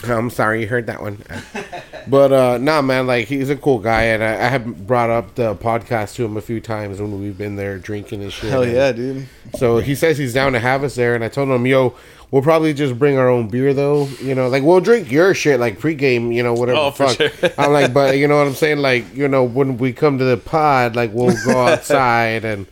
[0.05, 1.21] I'm sorry you heard that one.
[2.07, 5.35] but uh nah man, like he's a cool guy and I, I have brought up
[5.35, 8.49] the podcast to him a few times when we've been there drinking and shit.
[8.49, 9.27] Hell and yeah, dude.
[9.57, 11.93] So he says he's down to have us there and I told him, yo,
[12.31, 14.07] we'll probably just bring our own beer though.
[14.21, 17.17] You know, like we'll drink your shit like pregame, you know, whatever Oh, fuck.
[17.17, 17.29] sure.
[17.59, 18.77] I'm like, but you know what I'm saying?
[18.81, 22.65] Like, you know, when we come to the pod, like we'll go outside and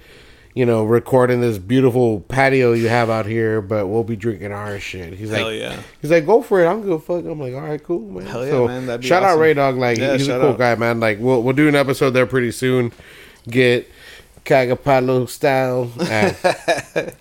[0.60, 4.78] you know, recording this beautiful patio you have out here, but we'll be drinking our
[4.78, 5.14] shit.
[5.14, 5.80] He's Hell like, yeah.
[6.02, 6.68] He's like, go for it.
[6.68, 7.02] I'm good.
[7.02, 7.24] Fuck.
[7.24, 8.26] I'm like, all right, cool, man.
[8.26, 9.40] Hell yeah, so, man, that'd be shout out awesome.
[9.42, 9.78] Ray Dog.
[9.78, 10.58] Like, Yeah, he's a cool out.
[10.58, 11.00] guy, man.
[11.00, 12.92] Like, we'll we'll do an episode there pretty soon.
[13.48, 13.90] Get
[14.44, 15.90] Cagapalo style.
[15.98, 16.34] Uh,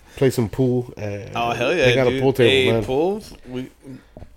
[0.17, 0.93] play some pool.
[0.97, 2.17] Uh, Oh hell yeah, They got dude.
[2.17, 2.83] a pool table, hey, man.
[2.83, 3.23] Pool?
[3.47, 3.69] We,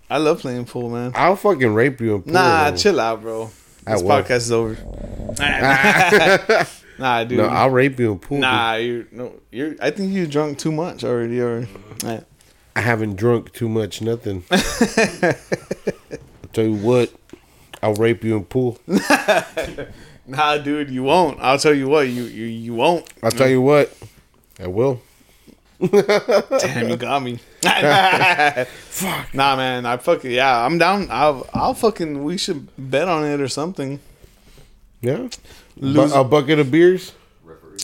[0.08, 1.10] I love playing pool, man.
[1.16, 2.32] I'll fucking rape you in pool.
[2.34, 3.50] Nah, chill out, bro.
[3.84, 4.10] I This will.
[4.10, 4.76] podcast is over.
[7.02, 7.38] nah, dude.
[7.38, 8.38] No, I'll rape you in pool.
[8.38, 9.74] nah, you no, you're.
[9.80, 11.66] I think you drunk too much already, or.
[12.74, 14.00] I haven't drunk too much.
[14.00, 14.44] Nothing.
[14.50, 15.34] I'll
[16.52, 17.12] tell you what.
[17.82, 18.78] I'll rape you in pool.
[20.24, 21.40] Nah, dude, you won't.
[21.40, 23.06] I'll tell you what, you you, you won't.
[23.22, 23.92] I'll tell you what.
[24.60, 25.02] I will.
[25.80, 27.40] Damn, you got me.
[27.60, 29.34] Fuck.
[29.34, 29.84] Nah, man.
[29.84, 30.64] I fucking yeah.
[30.64, 31.08] I'm down.
[31.10, 32.22] I'll I'll fucking.
[32.22, 33.98] We should bet on it or something.
[35.00, 35.28] Yeah.
[35.76, 37.12] Lose- a bucket of beers.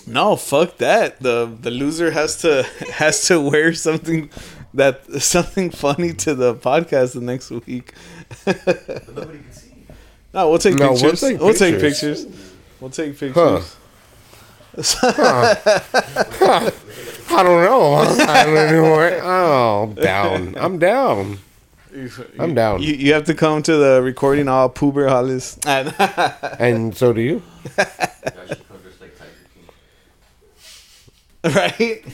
[0.07, 1.21] No, fuck that.
[1.21, 2.63] The the loser has to
[2.93, 4.31] has to wear something
[4.75, 7.95] that something funny to the podcast the next week.
[8.47, 9.75] Nobody can see.
[10.35, 11.39] no, we'll take No, we'll pictures.
[11.41, 12.25] We'll take take, pictures.
[12.27, 12.53] pictures.
[12.81, 13.77] We'll take pictures.
[17.31, 17.95] I don't know.
[17.95, 19.21] I don't know.
[19.23, 20.55] Oh, I'm down.
[20.57, 21.39] I'm down.
[22.39, 22.83] I'm down.
[22.83, 25.59] You, you have to come to the recording all Poober Hollis.
[26.59, 27.35] And so do you.
[27.35, 27.43] You
[27.77, 29.33] guys should come dressed like Tiger
[31.45, 31.55] King.
[31.55, 32.05] right?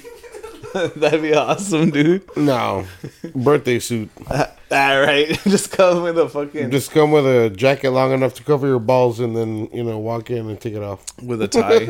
[0.97, 2.37] That'd be awesome, dude.
[2.37, 2.87] No.
[3.35, 4.11] Birthday suit.
[4.29, 8.35] All ah, right, just come with a fucking Just come with a jacket long enough
[8.35, 11.05] to cover your balls and then, you know, walk in and take it off.
[11.23, 11.87] with a tie,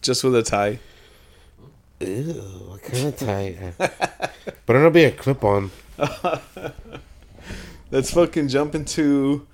[0.00, 0.78] just with a tie.
[2.00, 2.32] Ew,
[2.68, 3.72] what kind of tie?
[4.66, 5.70] but it'll be a clip on.
[7.92, 9.46] Let's fucking jump into.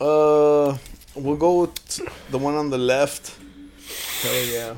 [0.00, 0.78] Uh,
[1.16, 3.36] we'll go with the one on the left.
[4.22, 4.76] Hell yeah.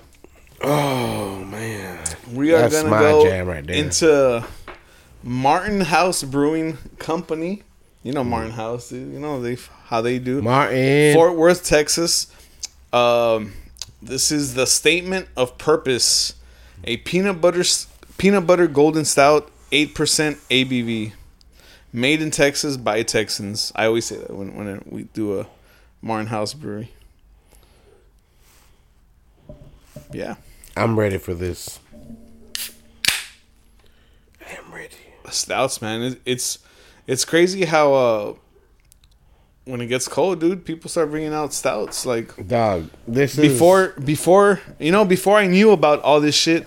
[0.62, 2.02] Oh, man.
[2.32, 3.76] We are That's gonna my go jam right there.
[3.76, 4.46] into
[5.22, 7.64] Martin House Brewing Company.
[8.02, 9.12] You know Martin House, dude.
[9.12, 10.40] You know they how they do.
[10.40, 11.12] Martin.
[11.14, 12.32] Fort Worth, Texas.
[12.94, 13.52] Um,
[14.00, 16.34] this is the statement of purpose:
[16.84, 17.64] a peanut butter
[18.16, 21.12] peanut butter golden stout, eight percent ABV,
[21.92, 23.72] made in Texas by Texans.
[23.74, 25.46] I always say that when when we do a
[26.02, 26.92] Martin House brewery.
[30.12, 30.36] Yeah,
[30.76, 31.80] I'm ready for this.
[34.40, 34.94] I'm ready.
[35.30, 36.02] stouts, man.
[36.02, 36.58] It, it's
[37.06, 38.34] it's crazy how uh
[39.64, 42.48] when it gets cold, dude, people start bringing out stouts like.
[42.48, 43.40] Dog, this is.
[43.40, 46.66] before before you know before i knew about all this shit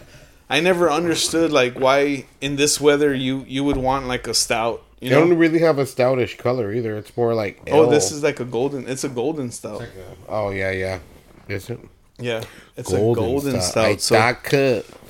[0.49, 4.83] i never understood like why in this weather you you would want like a stout
[5.01, 6.95] you They don't really have a stoutish color either.
[6.95, 7.61] It's more like.
[7.71, 7.89] oh ale.
[7.89, 9.83] this is like a golden it's a golden stout
[10.29, 10.99] Oh, yeah, yeah.
[11.47, 11.79] Is it?
[12.19, 12.43] yeah
[12.77, 14.15] it's a golden stout Ay, so.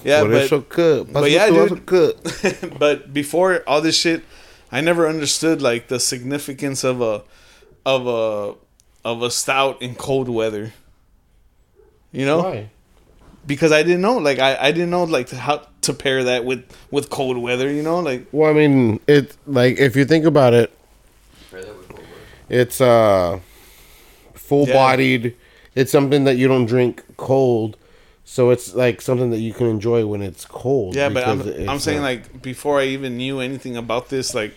[0.03, 1.11] Yeah, but- cut.
[1.11, 1.85] but yeah, dude.
[2.79, 4.23] but before all this shit
[4.71, 7.23] i never understood like the significance of a
[7.85, 8.55] of a
[9.03, 10.73] of a stout in cold weather
[12.11, 12.69] you know Why?
[13.45, 16.63] because i didn't know like i i didn't know like how to pair that with
[16.91, 20.53] with cold weather you know like Well, I mean, it like if you think about
[20.53, 20.71] it,
[21.49, 22.07] Pair that with Cold War.
[22.49, 23.39] it's uh
[24.33, 25.35] full bodied.
[25.75, 27.77] It's something that you don't drink cold,
[28.25, 30.95] so it's like something that you can enjoy when it's cold.
[30.95, 34.53] Yeah, but I'm I'm saying not- like before I even knew anything about this, like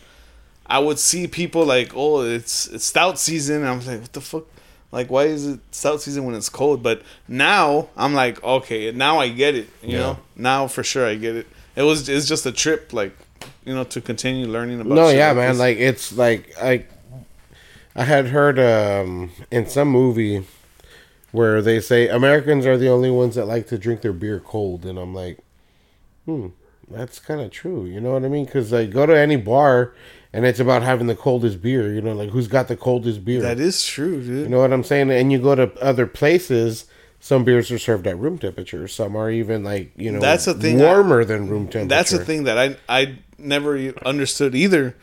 [0.67, 3.57] I would see people like, oh, it's it's stout season.
[3.63, 4.45] And I'm like, what the fuck?
[4.95, 6.83] Like, why is it south season when it's cold?
[6.83, 9.69] But now I'm like, okay, now I get it.
[9.83, 9.99] You Yeah.
[9.99, 11.47] know, now for sure I get it.
[11.77, 13.13] It was it's just a trip, like
[13.67, 14.95] you know, to continue learning about.
[14.95, 15.51] no, yeah, like man.
[15.51, 15.59] this.
[15.59, 16.87] Like it's like I,
[17.97, 20.45] I had heard um in some movie
[21.33, 24.87] where they say Americans are the only ones that like to drink their beer cold,
[24.87, 25.39] and I'm like,
[26.25, 26.49] hmm,
[26.89, 27.85] that's kind of true.
[27.87, 28.45] You know what I mean?
[28.45, 29.93] Because like go to any bar,
[30.35, 31.95] and it's about having the coldest beer.
[31.95, 33.41] You know, like who's got the coldest beer?
[33.41, 34.43] that is true, dude.
[34.43, 35.11] You know what I'm saying?
[35.11, 36.87] And you go to other places.
[37.21, 38.87] Some beers are served at room temperature.
[38.89, 41.89] Some are even like you know That's the thing warmer than room temperature.
[41.89, 44.95] That's the thing that I I never understood either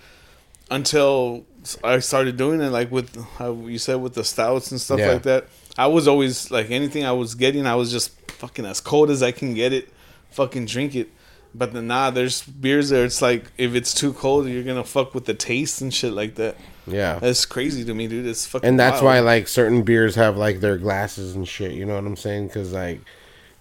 [0.69, 1.45] until
[1.83, 2.69] I started doing it.
[2.69, 5.13] Like with how you said with the stouts and stuff Yeah.
[5.13, 5.47] like that.
[5.77, 9.23] I was always like anything I was getting, I was just fucking as cold as
[9.23, 9.89] I can get it,
[10.31, 11.09] fucking drink it.
[11.53, 13.03] But then nah, there's beers there.
[13.03, 16.35] It's like if it's too cold, you're gonna fuck with the taste and shit like
[16.35, 16.55] that.
[16.87, 17.19] Yeah.
[17.19, 18.25] That's crazy to me, dude.
[18.25, 18.67] It's fucking.
[18.67, 19.05] and that's wild.
[19.05, 22.47] why like certain beers have like their glasses and shit you know what i'm saying
[22.47, 23.01] because like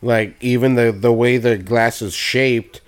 [0.03, 2.81] like even the the way the glass is shaped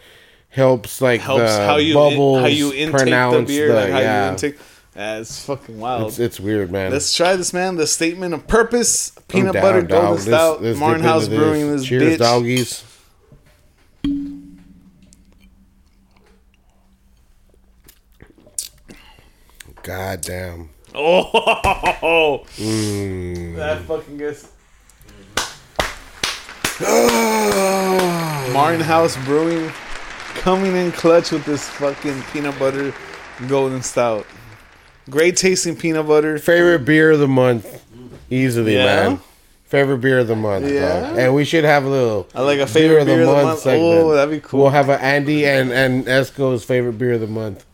[0.49, 3.99] helps like helps the how you bubbles how you intake the beer, the- like how
[3.99, 4.57] yeah you intake.
[4.95, 6.09] Yeah, it's fucking wild.
[6.09, 7.77] it's, it's weird man Let's try this, man.
[7.77, 10.61] The statement of purpose: peanut butter down, golden dog.
[10.61, 11.73] Stout, Martin House Brewing.
[11.73, 12.19] This cheers bitch.
[12.19, 12.85] doggies
[19.83, 23.57] god damn Oh, Mm.
[23.57, 24.49] that fucking gets.
[28.53, 29.71] Martin House Brewing
[30.35, 32.93] coming in clutch with this fucking peanut butter
[33.49, 34.27] golden stout.
[35.11, 36.39] Great tasting peanut butter.
[36.39, 37.83] Favorite beer of the month,
[38.31, 38.85] easily, Yeah?
[39.09, 39.21] man.
[39.65, 41.01] Favorite beer of the month, Yeah?
[41.09, 41.19] dog.
[41.19, 43.67] And we should have a little I like a favorite beer of the month.
[43.67, 44.61] Oh, that'd be cool.
[44.63, 47.65] We'll have an Andy and and Esco's favorite beer of the month,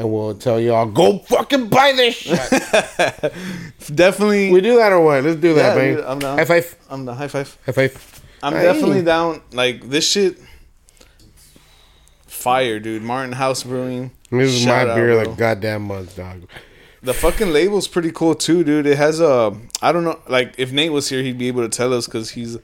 [0.00, 2.38] and we'll tell y'all go fucking buy this shit.
[3.94, 4.50] Definitely.
[4.50, 5.22] we do that or what?
[5.24, 6.38] Let's do that, Yeah, dude, I'm down.
[6.38, 6.76] High five.
[6.88, 7.56] I'm the high five.
[7.66, 8.22] High five.
[8.42, 8.62] I'm Hey.
[8.62, 9.42] definitely down.
[9.52, 10.38] Like this shit,
[12.26, 13.02] fire, dude.
[13.02, 14.10] Martin House Brewing.
[14.30, 15.24] This is my out, beer bro.
[15.30, 16.48] the goddamn month, dog.
[17.02, 18.86] The fucking label's pretty cool too, dude.
[18.86, 19.54] It has a.
[19.82, 20.18] I don't know.
[20.28, 22.56] Like if Nate was here, he'd be able to tell us because he's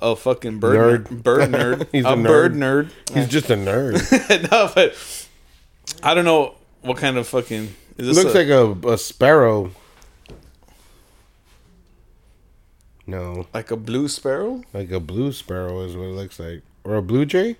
[0.00, 1.08] a fucking bird Nerd.
[1.08, 1.22] nerd.
[1.22, 1.88] Bird nerd.
[1.92, 2.26] He's a, a nerd.
[2.26, 2.90] bird nerd.
[3.14, 4.50] He's just a nerd.
[4.50, 4.94] no, but
[6.02, 7.74] I don't know what kind of fucking.
[7.98, 9.70] Is this Looks a- like a, a sparrow.
[13.06, 14.62] No, like a blue sparrow.
[14.72, 17.56] like a blue sparrow is what it looks like, or a blue jay.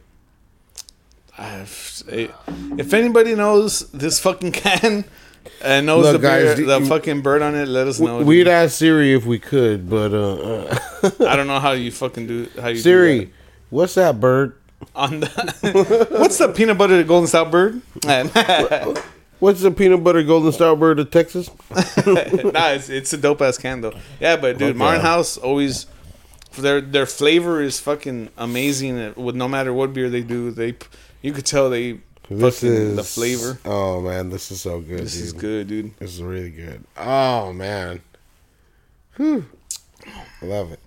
[1.36, 5.04] I've, if anybody knows this fucking can
[5.62, 8.22] and knows Look, the beer, the you- fucking bird on it, let us know.
[8.22, 10.78] We'd ask Siri if we could, but uh,
[11.28, 13.32] I don't know how you fucking do how you do Siri,
[13.70, 14.56] what's that bird?
[14.82, 14.88] That.
[14.94, 17.80] on the what's the peanut butter golden stout bird?
[19.38, 21.50] What's the peanut butter golden stout bird of Texas?
[21.70, 23.92] it's, it's a dope ass candle.
[24.20, 24.78] Yeah, but dude, Okay.
[24.78, 25.86] Martin House always
[26.58, 29.14] their their flavor is fucking amazing.
[29.16, 30.76] With no matter what beer they do, they
[31.22, 33.58] you could tell they This fucking is the flavor.
[33.64, 35.00] Oh man, this is so good.
[35.00, 35.24] This dude.
[35.24, 35.98] is good, dude.
[35.98, 36.84] This is really good.
[36.96, 38.00] Oh man,
[39.16, 39.44] Whew.
[40.06, 40.80] I love it.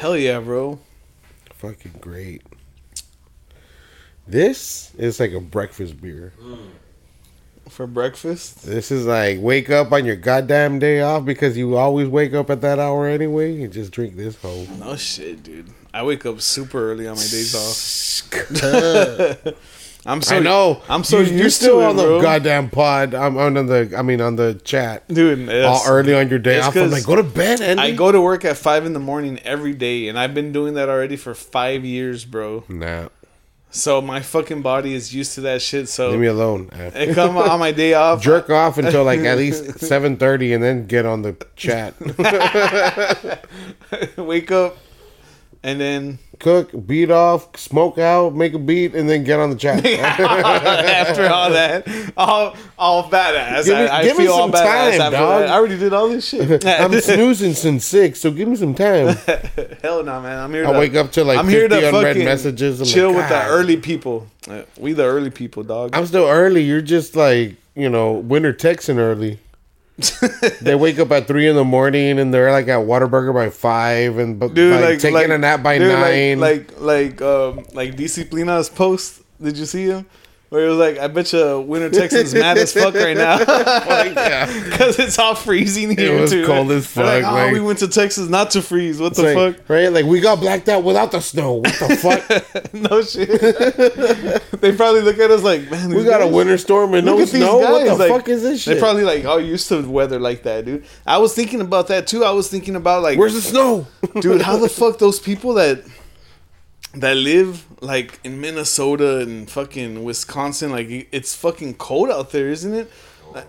[0.00, 0.78] Hell yeah, bro.
[1.56, 2.40] Fucking great.
[4.26, 6.32] This is like a breakfast beer.
[6.40, 6.70] Mm.
[7.68, 8.64] For breakfast.
[8.64, 12.48] This is like wake up on your goddamn day off because you always wake up
[12.48, 13.62] at that hour anyway.
[13.62, 14.66] and just drink this whole.
[14.78, 15.68] No shit, dude.
[15.92, 17.76] I wake up super early on my days off.
[20.06, 20.82] I'm so I know.
[20.88, 22.16] I'm so you, you're still it, on bro.
[22.16, 23.14] the goddamn pod.
[23.14, 23.92] I'm on the.
[23.96, 25.06] I mean, on the chat.
[25.08, 25.48] dude.
[25.50, 26.74] All early on your day off.
[26.74, 27.82] I'm like, go to bed, Andy.
[27.82, 30.74] I go to work at five in the morning every day, and I've been doing
[30.74, 32.64] that already for five years, bro.
[32.68, 33.08] Nah,
[33.70, 35.88] So my fucking body is used to that shit.
[35.88, 36.70] So leave me alone.
[36.72, 38.22] I come on my day off.
[38.22, 41.94] Jerk off until like at least seven thirty, and then get on the chat.
[44.16, 44.78] wake up,
[45.62, 49.56] and then Cook, beat off, smoke out, make a beat, and then get on the
[49.56, 49.84] chat.
[49.86, 51.86] after all that,
[52.16, 53.66] all all badass.
[53.66, 55.12] Give me- I, I give me feel all some time, dog.
[55.12, 55.50] that.
[55.50, 56.64] I already did all this shit.
[56.80, 59.16] I'm snoozing since six, so give me some time.
[59.82, 60.38] Hell no, man.
[60.38, 60.66] I'm here.
[60.66, 62.80] I to, wake up to like I'm 50 here to unread messages.
[62.80, 64.28] I'm chill like, with the early people.
[64.48, 65.90] Uh, We the early people, dog.
[65.92, 66.62] I'm still early.
[66.62, 69.38] You're just like you know winter Texan early.
[70.60, 74.18] they wake up at three in the morning and they're like at Whataburger by five
[74.18, 76.40] and but dude, like, like taking like, a nap by dude, like- nine.
[76.40, 79.22] Like like um like Disciplina's post.
[79.40, 80.06] Did you see him?
[80.50, 84.98] Where it was like, I bet you Winter Texans mad as fuck right now because
[84.98, 86.20] it's all freezing here.
[86.20, 86.44] was too.
[86.44, 89.00] cold as They're Like, fuck, oh, like- we went to Texas not to freeze.
[89.00, 89.70] What the like, fuck?
[89.70, 89.92] right?
[89.92, 91.52] Like we got blacked out without the snow.
[91.52, 92.72] What the fuck?
[92.74, 94.60] no shit.
[94.60, 97.58] they probably look at us like, man, we got a winter storm and no snow.
[97.58, 98.74] What the like, fuck is this shit?
[98.74, 100.84] They probably like oh, all used to weather like that, dude.
[101.06, 102.24] I was thinking about that too.
[102.24, 103.86] I was thinking about like, Where's the snow?
[104.18, 105.84] dude, how the fuck those people that
[106.94, 112.74] that live like in Minnesota and fucking Wisconsin, like it's fucking cold out there, isn't
[112.74, 112.90] it?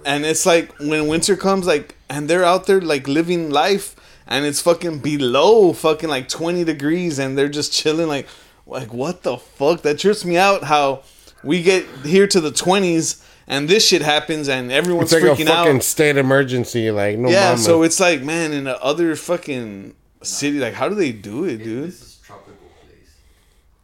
[0.06, 3.96] And it's like when winter comes, like, and they're out there like living life,
[4.28, 8.28] and it's fucking below fucking like twenty degrees, and they're just chilling, like,
[8.68, 9.82] like what the fuck?
[9.82, 10.64] That trips me out.
[10.66, 11.02] How
[11.44, 15.36] we get here to the twenties, and this shit happens, and everyone's It's like a
[15.42, 15.84] freaking fucking out.
[15.84, 16.92] state emergency.
[16.92, 17.58] Like no Yeah, mama.
[17.58, 21.58] so it's like, man, in the other fucking city, like, how do they do it,
[21.64, 21.88] dude?
[21.88, 23.16] This is tropical place.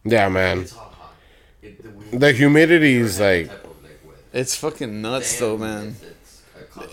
[0.04, 0.60] Yeah, man.
[0.60, 1.14] It's hot, hot.
[1.62, 4.18] It, the, The humidity is like that type of, like, weather.
[4.32, 5.86] It's fucking nuts, Damn, though, man.
[5.88, 6.14] It's, it's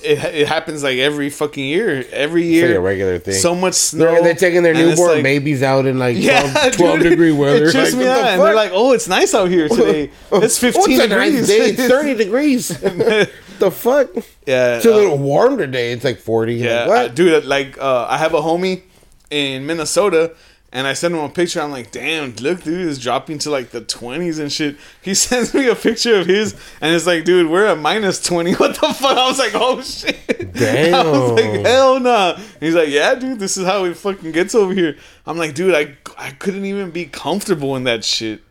[0.03, 2.03] it, it happens like every fucking year.
[2.11, 3.35] Every It's year, like a regular thing.
[3.35, 4.05] so much snow.
[4.05, 7.09] They're, they're taking their newborn like- babies out in like 12, Yeah, 12 dude.
[7.11, 7.65] degree weather.
[7.65, 10.09] It Like, me what the out, and they're like, "Oh, it's nice out here today.
[10.31, 11.47] It's 15 Oh, it's a nice degrees.
[11.47, 11.83] day.
[11.83, 12.67] It's 30 degrees.
[13.59, 14.09] the fuck?
[14.47, 15.91] yeah, It's a uh, little warm today.
[15.91, 16.55] It's like 40.
[16.55, 16.97] Yeah, Like, what?
[16.97, 17.45] I- dude.
[17.45, 18.81] Like, uh, I have a homie
[19.29, 20.35] in Minnesota,
[20.75, 21.61] and I sent him a picture.
[21.61, 24.75] I'm like, damn, look, dude, it's dropping to like the 20s and shit.
[25.01, 28.53] He sends me a picture of his, and it's like, dude, we're at minus 20.
[28.55, 29.17] What the fuck?
[29.17, 30.53] I was like, oh shit.
[30.53, 30.93] Damn.
[31.05, 32.37] I was like, hell nah.
[32.59, 34.97] He's like, yeah, dude, this is how it fucking gets over here.
[35.25, 38.41] I'm like, dude, I I couldn't even be comfortable in that shit.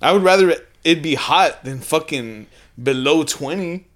[0.00, 0.54] I would rather
[0.84, 2.46] it be hot than fucking
[2.80, 3.86] below 20.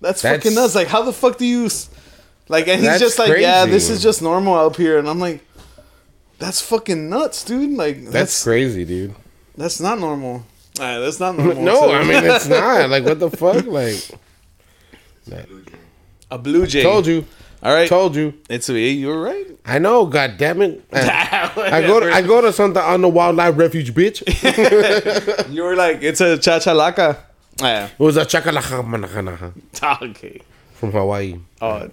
[0.00, 0.74] That's, That's- fucking nuts.
[0.74, 1.70] Like, how the fuck do you?
[2.48, 5.42] Like, and he's just like, yeah, this is just normal up here, and I'm like,
[6.38, 7.76] that's fucking nuts, dude.
[7.76, 9.14] Like, That's that's crazy, dude.
[9.56, 10.44] that's not normal.
[10.78, 11.62] Alright, that's not normal.
[11.62, 12.90] No, I mean, it's not.
[12.90, 13.64] Like, what the fuck?
[13.66, 13.96] Like,
[15.28, 15.46] Jay.
[16.30, 16.82] a blue jay.
[16.82, 17.24] told you.
[17.62, 18.34] All right, Told you.
[18.50, 19.46] it's a you were right.
[19.64, 20.84] I know, god damn it.
[20.92, 24.20] I go to I go to Santa Ana Wildlife Refuge, bitch.
[25.50, 27.16] You were like, it's a chachalaca.
[27.62, 27.88] Ah, yeah.
[27.96, 30.42] was a chachalaca ah, Okay.
[30.74, 31.38] from Hawaii.
[31.62, 31.88] Oh,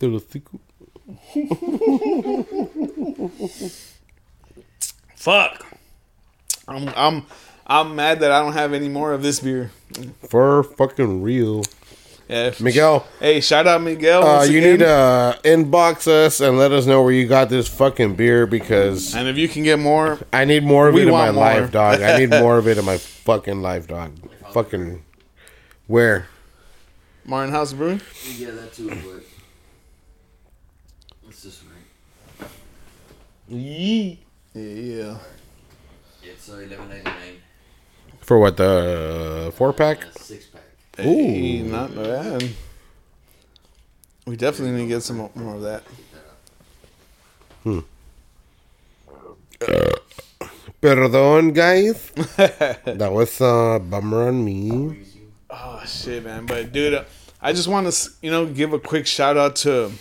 [0.00, 0.20] Little.
[5.16, 5.66] Fuck.
[6.68, 7.26] I'm I'm
[7.66, 9.70] I'm mad that I don't have any more of this beer.
[10.28, 11.64] For fucking real.
[12.28, 14.24] Yeah, Miguel, Hey, shout out Miguel.
[14.26, 14.70] uh, you again.
[14.70, 18.46] need to uh, inbox us and let us know where you got this fucking beer
[18.46, 21.44] because And if you can get more, I need more of it in my more.
[21.44, 22.00] life, dog.
[22.00, 24.12] I need more of it in my fucking life, dog.
[24.54, 25.04] Fucking
[25.86, 26.28] where?
[27.26, 28.00] Martin House Brewing.
[28.36, 29.22] Yeah, that too, but
[31.28, 31.74] it's this right.
[33.48, 34.16] Yeah,
[34.54, 35.16] yeah.
[36.22, 37.36] It's uh, eleven ninety nine.
[38.20, 40.06] For what the four pack?
[40.16, 40.62] six pack.
[40.96, 42.48] Hey, not bad.
[44.26, 45.82] We definitely need to get some more of that.
[47.64, 47.80] Hmm.
[50.80, 52.10] Perdón, guys.
[52.86, 55.04] that was a bummer on me.
[55.50, 56.46] Oh shit, man!
[56.46, 57.04] But dude, uh,
[57.42, 59.92] I just want to you know give a quick shout out to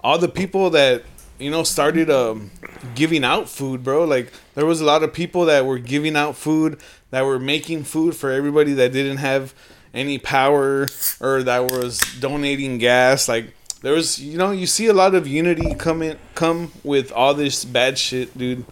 [0.00, 1.04] all the people that
[1.40, 2.50] you know started um,
[2.94, 4.04] giving out food, bro.
[4.04, 6.78] Like there was a lot of people that were giving out food,
[7.10, 9.54] that were making food for everybody that didn't have
[9.92, 10.86] any power
[11.20, 13.28] or that was donating gas.
[13.28, 17.10] Like there was, you know, you see a lot of unity come in, come with
[17.12, 18.64] all this bad shit, dude.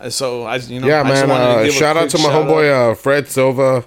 [0.00, 1.28] Uh, So I, you know, Yeah, I just man.
[1.28, 3.84] wanted Uh, give a shout out to my homeboy uh, Fred Silva.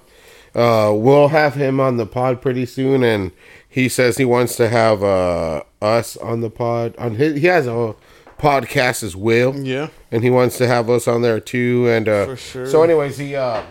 [0.54, 3.30] Uh, we'll have him on the pod pretty soon, and
[3.70, 6.94] he says he wants to have uh, us on the pod.
[6.98, 7.94] On his, he has a
[8.36, 9.88] podcast as well, Yeah.
[10.10, 11.88] and he wants to have us on there too.
[11.88, 12.66] And uh, For sure.
[12.66, 13.62] So, anyways, he uh,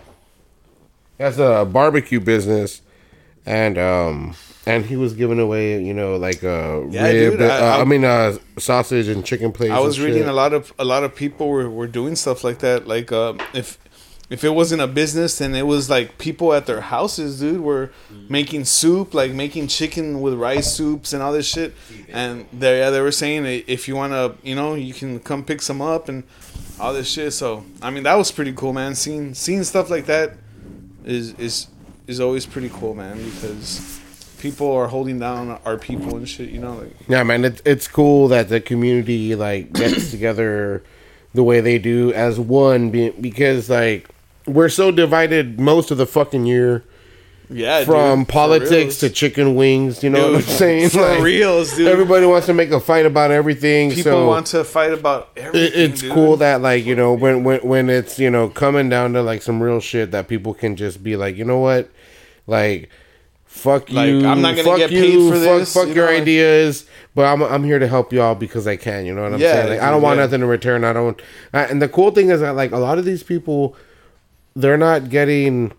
[1.19, 2.81] has a barbecue business,
[3.45, 4.35] and um,
[4.65, 7.31] and he was giving away, you know, like uh, Yeah, rib.
[7.33, 9.73] dude, uh, I- I, mean, uh, sausage and chicken plates.
[9.73, 10.27] I was reading shit.
[10.29, 12.87] a lot of a lot of people were, were doing stuff like that.
[12.87, 13.77] Like uh, if
[14.29, 17.87] if it wasn't a business, then it was like people at their houses, dude, were
[18.11, 18.31] mm-hmm.
[18.31, 21.73] making soup, like making chicken with rice soups and all this shit.
[22.09, 25.61] And they yeah, they were saying if you wanna, you know, you can come pick
[25.61, 26.23] some up and
[26.79, 27.33] all this shit.
[27.33, 28.93] So I mean, that was pretty cool, man.
[28.93, 30.33] Seeing seeing stuff like that
[31.05, 31.67] is is
[32.05, 33.99] is always pretty cool, man, because
[34.37, 36.49] people are holding down our people and shit.
[36.49, 40.83] You know, like Yeah, man, it's it's cool that the community like gets together
[41.33, 44.09] the way they do as one because like
[44.49, 46.83] we're so divided most of the fucking year
[47.51, 50.03] yeah, from dude, politics to chicken wings.
[50.03, 50.89] You know what I'm saying?
[50.89, 51.87] For Like, reals, dude.
[51.87, 53.89] Everybody wants to make a fight about everything.
[53.89, 55.67] People so want to fight about everything.
[55.81, 56.11] it, it's dude.
[56.13, 59.41] cool that like you know when when when it's you know coming down to like
[59.41, 61.89] some real shit that people can just be like you know what
[62.45, 62.89] like
[63.45, 65.95] fuck Like, you I'm not gonna fuck get you, paid for fuck, this, fuck you
[65.95, 66.85] your know, like- ideas
[67.15, 69.53] but I'm, I'm here to help y'all because I can you know what I'm Yeah,
[69.53, 70.25] saying like, I don't want yeah.
[70.25, 71.19] nothing in return I don't
[71.51, 73.75] I, and the cool thing is that like a lot of these people
[74.61, 75.71] they're not getting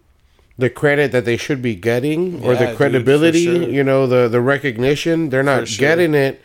[0.59, 3.69] the credit that they should be getting or Yeah, the dude, credibility sure.
[3.69, 5.81] you know the the recognition they're not sure.
[5.81, 6.41] getting it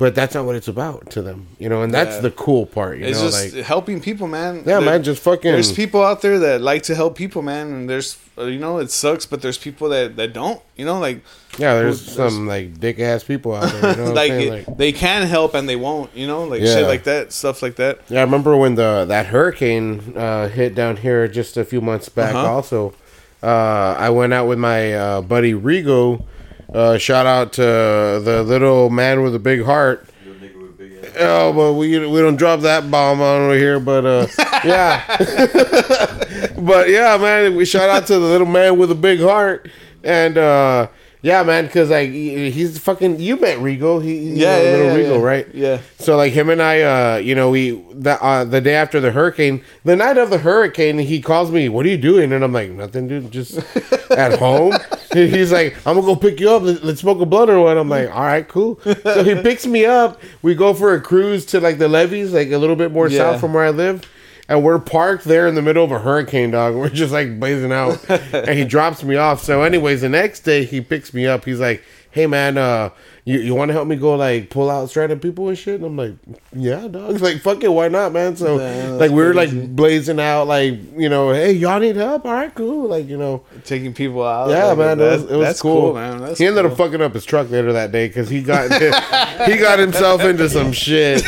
[0.00, 2.22] but that's not what it's about to them you know and that's Yeah.
[2.26, 4.52] the cool part you It's know just like helping people, man.
[4.56, 5.52] yeah, There- man, just fucking.
[5.52, 8.78] There's people out there that like to help people, man, and there's uh, you know
[8.84, 10.60] it sucks, but there's people that that don't.
[10.78, 11.18] You know, like
[11.58, 13.90] yeah, there's there's- some like dick ass people out there.
[13.96, 16.10] You know like, it- Like, they can help and they won't.
[16.20, 16.74] You know, like Yeah.
[16.74, 17.94] shit like that, stuff like that.
[18.08, 22.08] yeah, I remember when the that hurricane uh, hit down here just a few months
[22.08, 22.34] back.
[22.34, 22.54] Uh-huh.
[22.56, 22.94] Also,
[23.42, 26.24] uh, I went out with my uh, buddy Rigo.
[26.72, 30.08] Uh, shout out to the little man with a big heart.
[30.24, 31.16] Little nigga with a big ass.
[31.18, 33.80] Oh, but we we don't drop that bomb on over here.
[33.80, 34.26] But uh,
[34.64, 35.04] yeah,
[36.58, 39.68] but yeah, man, we shout out to the little man with a big heart,
[40.04, 40.86] and uh,
[41.22, 43.20] Yeah, man, because like he's fucking.
[43.20, 44.02] You met Rigo.
[44.02, 45.24] He, you Yeah, know, yeah, little yeah, Rigo, yeah.
[45.26, 45.54] right?
[45.54, 45.80] Yeah.
[45.98, 49.10] So like him and I, uh, you know, we the uh, the day after the
[49.12, 51.68] hurricane, the night of the hurricane, he calls me.
[51.68, 52.32] What are you doing?
[52.32, 53.30] And I'm like, nothing, dude.
[53.30, 53.58] Just
[54.10, 54.72] at home.
[55.12, 56.62] He's like, I'm gonna go pick you up.
[56.62, 57.76] Let's, let's smoke a blunt or what?
[57.76, 58.80] I'm like, all right, cool.
[59.02, 60.22] So he picks me up.
[60.40, 63.18] We go for a cruise to like the levees, like a little bit more Yeah.
[63.32, 64.02] south from where I live.
[64.50, 66.74] And we're parked there in the middle of a hurricane, dog.
[66.76, 68.04] We're just like blazing out.
[68.10, 69.40] and he drops me off.
[69.44, 71.44] So, anyways, the next day he picks me up.
[71.44, 72.90] He's like, Hey man, uh,
[73.30, 75.76] you, you want to help me go like pull out stranded people and shit?
[75.76, 76.14] And I'm like,
[76.54, 77.20] yeah, dog.
[77.20, 78.36] Like, fuck it, why not, man?
[78.36, 78.56] So,
[78.96, 82.24] like, we were like blazing out, like, you know, hey, y'all need help?
[82.24, 82.88] All right, cool.
[82.88, 84.50] Like, you know, Taking people out.
[84.50, 85.94] yeah, like, man, it was, that's- it was that's cool.
[85.94, 86.18] man.
[86.20, 86.72] That's he ended cool.
[86.72, 88.70] up fucking up his truck later that day because he got
[89.48, 91.22] he got himself into some shit.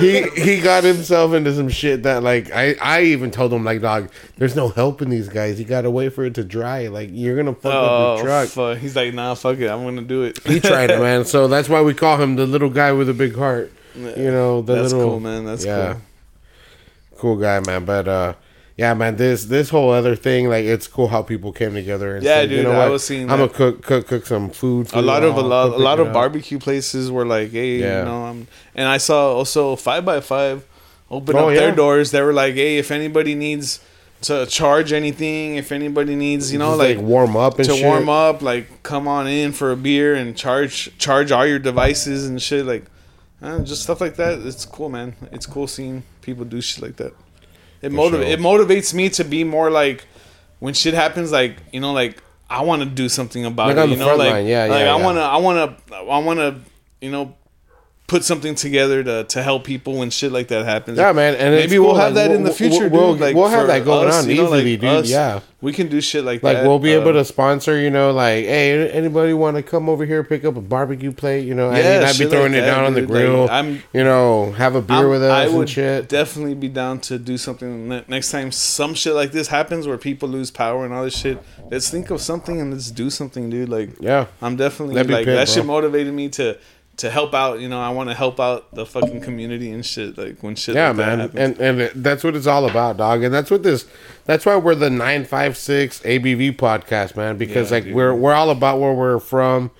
[0.00, 3.80] He he got himself into some shit that like I I even told him like
[3.80, 5.58] dog, there's no helping these guys.
[5.58, 6.88] You gotta wait for it to dry.
[6.88, 8.48] Like you're gonna fuck up Oh, your truck.
[8.48, 8.78] fuck.
[8.78, 9.68] He's like, nah, fuck it.
[9.68, 10.38] I'm gonna do it.
[10.44, 11.24] He tried it, man.
[11.28, 13.72] So that's why we call him the little guy with a big heart.
[13.94, 15.44] You know, the That's little cool, man.
[15.44, 15.94] That's yeah.
[15.94, 16.00] cool.
[17.18, 17.84] cool guy, man.
[17.84, 18.34] But uh,
[18.76, 22.14] yeah, man, this this whole other thing, like, it's cool how people came together.
[22.16, 22.92] And Yeah, said, dude, you know I what?
[22.92, 24.88] was seeing I'm gonna cook cook cook some food.
[24.88, 28.00] for a lot of a lot, a lot of barbecue places were like, hey, Yeah.
[28.00, 30.64] you know, I'm, and I saw also five by five
[31.10, 31.60] open Oh, up yeah.
[31.60, 32.12] their doors.
[32.12, 33.80] They were like, hey, if anybody needs
[34.22, 37.84] to charge anything, if anybody needs, you know, Just, like, warm up and to shit.
[37.84, 42.26] warm up, like come on in for a beer and charge charge all your devices
[42.26, 42.84] and shit, like,
[43.40, 44.40] uh, just stuff like that.
[44.40, 45.14] It's cool, man.
[45.30, 47.12] It's cool seeing people do shit like that.
[47.80, 48.28] It motiv- sure.
[48.28, 50.04] it motivates me to be more like
[50.58, 53.90] when shit happens, like you know, like I want to do something about Like it.
[53.90, 54.46] You know, like, line.
[54.46, 55.04] Yeah, like yeah, I yeah.
[55.04, 56.60] wanna, I wanna, I wanna,
[57.00, 57.36] you know,
[58.08, 60.98] put something together to to help people when shit like that happens.
[60.98, 62.88] Yeah, man, and maybe we'll cool, have like, that in the future.
[62.88, 63.20] we'll- dude.
[63.20, 65.06] Like we'll have that going on you know, easily, dude.
[65.06, 65.40] Yeah.
[65.60, 66.60] we can do shit like, Like that.
[66.62, 69.88] Like we'll be able uh, to sponsor, you know, like, hey, anybody want to come
[69.90, 72.62] over here pick up a barbecue plate, you know, and Yeah, I'd be throwing like
[72.62, 73.00] it down on the.
[73.02, 76.08] Like, grill, I'm- you know, have a beer I'm- with us I and would shit.
[76.08, 80.28] definitely be down to do something next time some shit like this happens where people
[80.30, 81.38] lose power and all this shit.
[81.70, 83.68] Let's think of something and let's do something, dude.
[83.68, 85.46] Like, Yeah, I'm definitely like pit, that.
[85.48, 85.74] Shit bro.
[85.74, 86.56] motivated me to
[86.98, 87.60] to help out.
[87.60, 90.16] You know, I want to help out the fucking community and shit.
[90.18, 91.58] Like when shit, yeah, like man, happens.
[91.58, 93.22] and and that's what it's all about, dog.
[93.24, 93.86] And that's what this,
[94.24, 97.94] that's why we're the nine five six ABV podcast, man, because Yeah, like dude.
[97.94, 99.70] we're we're all about where we're from,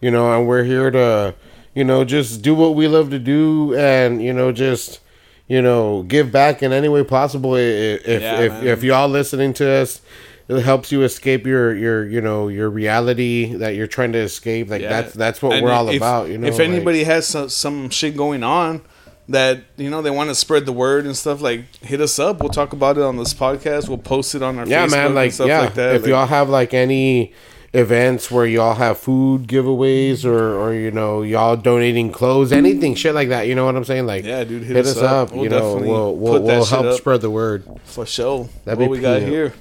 [0.00, 1.34] you know, and we're here to,
[1.74, 5.00] you know, just do what we love to do, and you know, just.
[5.46, 7.54] You know, give back in any way possible.
[7.54, 8.66] If Yeah, if, man.
[8.66, 10.00] if y'all listening to us,
[10.48, 14.68] it helps you escape your your you know your reality that you're trying to escape.
[14.70, 14.88] Like Yeah.
[15.00, 16.28] that's that's what And we're all if- about.
[16.28, 18.82] You know, if like- anybody has some, some shit going on
[19.28, 22.40] that you know they want to spread the word and stuff, like hit us up.
[22.40, 23.88] We'll talk about it on this podcast.
[23.88, 25.94] We'll post it on our yeah Facebook man like and stuff yeah like that.
[25.96, 27.32] if Like, y'all have like any
[27.72, 33.12] events where y'all have food giveaways or or you know y'all donating clothes anything shit
[33.16, 35.30] like that you know what i'm saying like Yeah, dude, hit hit, us us up.
[35.30, 38.48] up, We'll you know we'll we'll, we'll help spread the word for sure.
[38.64, 39.54] That'd what be we got here?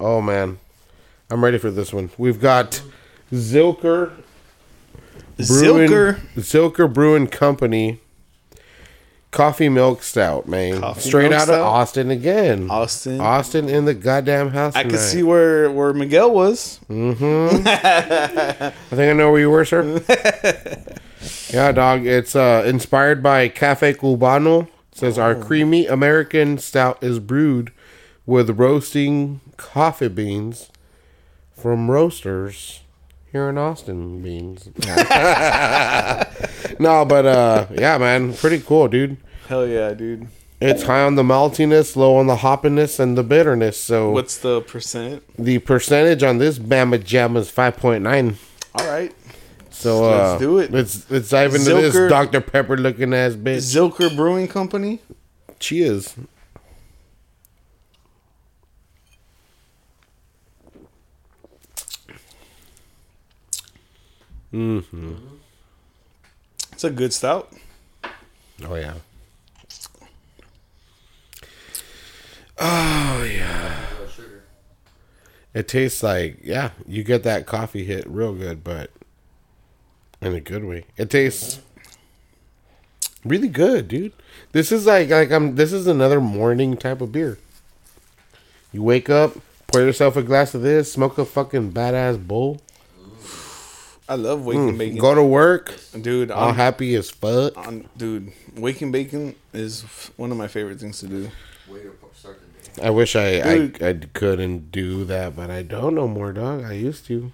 [0.00, 0.58] Oh man
[1.30, 2.82] i'm ready for this one we've got
[3.32, 4.12] zilker
[5.46, 6.20] Brewing, Zilker.
[6.36, 7.98] Zilker Brewing Company
[9.30, 10.80] coffee milk stout, man.
[10.80, 11.60] Coffee Straight milk out of?
[11.60, 12.70] Austin again.
[12.70, 13.20] Austin.
[13.20, 14.74] Austin in the goddamn house.
[14.76, 15.02] I could tonight.
[15.02, 16.80] see where where Miguel was.
[16.90, 17.66] Mm-hmm.
[17.66, 19.82] I think I know where you were, sir.
[21.50, 22.04] yeah, dog.
[22.06, 24.64] It's uh, inspired by Cafe Cubano.
[24.92, 25.42] It says our Oh.
[25.42, 27.72] creamy American stout is brewed
[28.26, 30.70] with roasting coffee beans
[31.52, 32.80] from roasters
[33.30, 34.22] here in Austin.
[34.22, 34.66] Beans.
[36.80, 39.18] no, but uh, yeah, man, pretty cool, dude.
[39.48, 40.28] Hell yeah, dude.
[40.60, 43.78] It's high on the maltiness, low on the hoppiness, and the bitterness.
[43.78, 45.22] So What's the percent?
[45.38, 48.36] the percentage on this Bama Jam is five point nine.
[48.74, 49.14] All right.
[49.70, 50.70] So Let's uh, do it.
[50.70, 53.58] Let's let's dive into Zilker- this Dr Pepper looking ass bitch.
[53.58, 55.00] Zilker Brewing Company.
[55.58, 56.14] Cheers.
[64.52, 65.14] Mm-hmm.
[66.72, 67.52] It's a good stout.
[68.64, 68.94] Oh yeah.
[72.58, 73.86] Oh yeah.
[75.52, 78.90] It tastes like yeah, you get that coffee hit real good, but
[80.20, 80.84] in a good way.
[80.96, 81.60] It tastes
[83.24, 84.12] really good, dude.
[84.52, 87.38] This is like like I'm this is another morning type of beer.
[88.72, 89.36] You wake up,
[89.66, 92.60] pour yourself a glass of this, smoke a fucking badass bowl,
[94.10, 94.76] I love waking hmm.
[94.76, 96.32] bacon, go to work, dude.
[96.32, 97.56] all I'm, happy as fuck.
[97.56, 99.82] I'm- dude, waking bacon is
[100.16, 101.30] one of my favorite things to do.
[101.68, 102.88] Way to start the day.
[102.88, 103.82] I wish I, I Dude.
[103.84, 106.64] I couldn't do that, but I don't no more, dog.
[106.64, 107.30] I used to.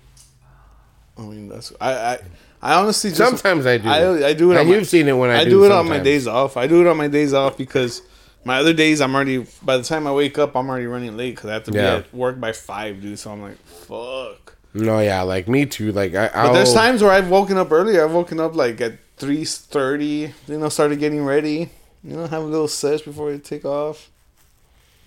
[1.16, 2.18] I mean, that's I I,
[2.60, 3.88] I honestly just, Sometimes I do.
[3.88, 4.56] I, I do it.
[4.56, 6.26] And on my- you've seen it when I I do do it on my days
[6.26, 6.58] off.
[6.58, 8.02] I do it on my days off because
[8.44, 9.46] my other days I'm already.
[9.62, 11.80] By the time I wake up, I'm already running late because I have to Yeah.
[11.80, 13.18] be at work by five, dude.
[13.18, 14.55] So I'm like, fuck.
[14.76, 15.92] No, yeah, like me too.
[15.92, 16.48] Like I'll.
[16.48, 17.98] But there's times where I've woken up early.
[17.98, 20.32] I've woken up like at three thirty.
[20.46, 21.70] You know, started getting ready.
[22.04, 24.10] You know, have a little sesh before I take off.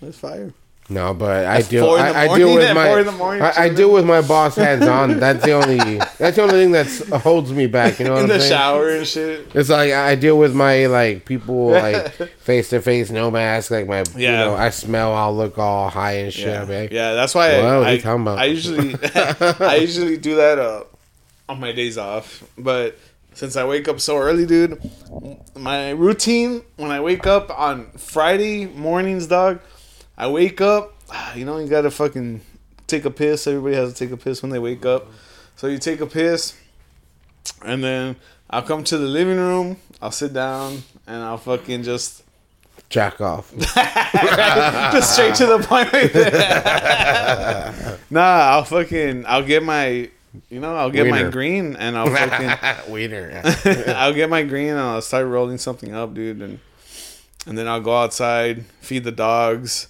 [0.01, 0.53] That's fire.
[0.91, 1.85] No, but I deal.
[1.85, 2.87] four in the I, I deal with my.
[2.87, 5.19] four in the morning, I, I deal with my boss hands on.
[5.19, 5.97] That's the only.
[6.17, 6.87] That's the only thing that
[7.21, 7.99] holds me back.
[7.99, 8.49] You know what In the saying?
[8.51, 9.51] shower and shit.
[9.53, 13.69] It's like I deal with my like people like face to face, no mask.
[13.69, 14.45] Like my, you Yeah.
[14.45, 15.13] know, I smell.
[15.13, 16.47] I'll look all high and shit.
[16.47, 17.13] Yeah, like, yeah.
[17.13, 18.37] That's why What are I, you I, talking about?
[18.39, 18.95] I usually
[19.59, 20.85] I usually do that uh,
[21.47, 22.43] on my days off.
[22.57, 22.97] But
[23.35, 24.81] since I wake up so early, dude,
[25.55, 29.59] my routine when I wake up on Friday mornings, dog,
[30.19, 30.93] I wake up.
[31.35, 32.41] You know, you gotta fucking
[32.87, 33.47] take a piss.
[33.47, 35.07] Everybody has to take a piss when they wake up.
[35.55, 36.55] So you take a piss,
[37.63, 38.15] and then
[38.49, 39.77] I'll come to the living room.
[40.01, 42.23] I'll sit down and I'll fucking just
[42.89, 43.53] jack off.
[43.57, 47.99] just straight to the point right there.
[48.09, 50.09] nah, I'll fucking I'll get my
[50.49, 53.41] you know, I'll get my green and I'll fucking Wiener.
[53.87, 56.59] I'll get my green and I'll start rolling something up, dude, and
[57.45, 59.87] and then I'll go outside, feed the dogs,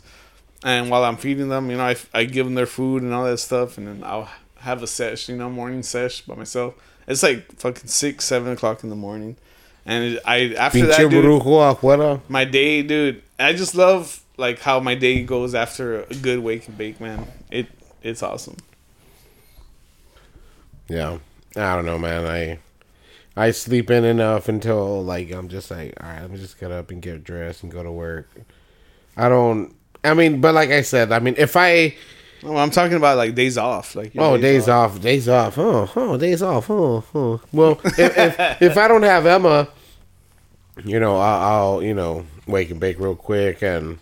[0.64, 3.26] and while I'm feeding them, you know, I, I give them their food and all
[3.26, 6.76] that stuff, and then I'll have a sesh, you know, morning sesh by myself.
[7.08, 9.38] It's like fucking six, seven o'clock in the morning,
[9.86, 12.22] and I after that, Pinche dude, afuera.
[12.28, 13.24] my day, dude.
[13.40, 17.26] I just love like how my day goes after a good wake and bake, man.
[17.50, 17.68] It
[18.04, 18.58] it's awesome.
[20.88, 21.20] Yeah,
[21.56, 22.26] I don't know, man.
[22.26, 22.60] I
[23.36, 26.72] I sleep in enough until like I'm just like, all right, let me just get
[26.72, 28.30] up and get dressed and go to work.
[29.16, 29.76] I don't.
[30.04, 31.96] I mean, but like I said, I mean, if I
[32.42, 36.18] Oh, I'm talking about like days off, like oh days off, days off, oh oh
[36.18, 37.42] days off, oh oh.
[37.52, 39.68] Well, if if, if I don't have Emma,
[40.86, 41.42] you know, I'll,
[41.74, 44.00] I'll you know wake and bake real quick and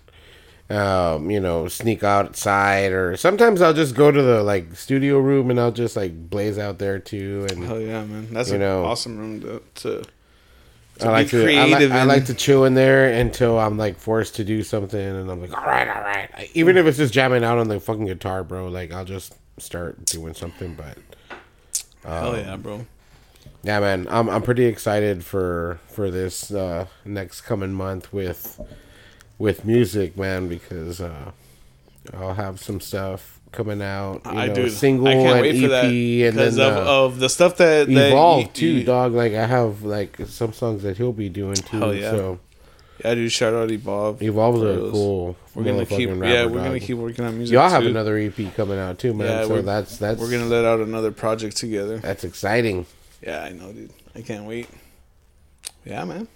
[0.70, 5.50] um you know sneak outside or sometimes I'll just go to the like studio room
[5.50, 8.28] and I'll just like blaze out there too and Hell yeah, man!
[8.34, 8.84] That's You an know.
[8.86, 10.04] awesome room to, to
[11.02, 11.92] I like be to I like, creative.
[11.92, 15.42] I like to chill in there until I'm like forced to do something, and I'm
[15.42, 16.50] like, all right, all right.
[16.54, 18.68] Even if it's just jamming out on the fucking guitar, bro.
[18.68, 20.76] Like I'll just start doing something.
[20.76, 20.98] But
[22.04, 22.86] Hell um, yeah, bro!
[23.64, 28.60] yeah, man, I'm I'm pretty excited for for this uh, next coming month with
[29.38, 31.32] with music, man, because uh,
[32.14, 34.22] I'll have some stuff coming out.
[34.26, 34.70] You I know, do.
[34.70, 37.58] single I can't and wait EP, for that and then of, uh, of the stuff
[37.58, 39.14] that, that evolve too, dog.
[39.14, 41.80] Like I have like some songs that he'll be doing too.
[41.80, 42.12] Hell yeah.
[42.12, 42.40] So.
[43.04, 43.32] Yeah, dude.
[43.32, 44.24] Shout out Evolve.
[44.24, 45.38] Evolve's a cool.
[45.54, 46.10] We're gonna keep.
[46.10, 47.54] motherfucking yeah, we're gonna keep working on music.
[47.54, 47.90] Y'all have too.
[47.90, 49.28] another EP coming out too, man.
[49.28, 52.00] Yeah, so that's that's We're gonna let out another project together.
[52.00, 52.86] that's exciting.
[53.22, 53.92] Yeah, I know, dude.
[54.16, 54.68] I can't wait.
[55.86, 56.28] Yeah, man.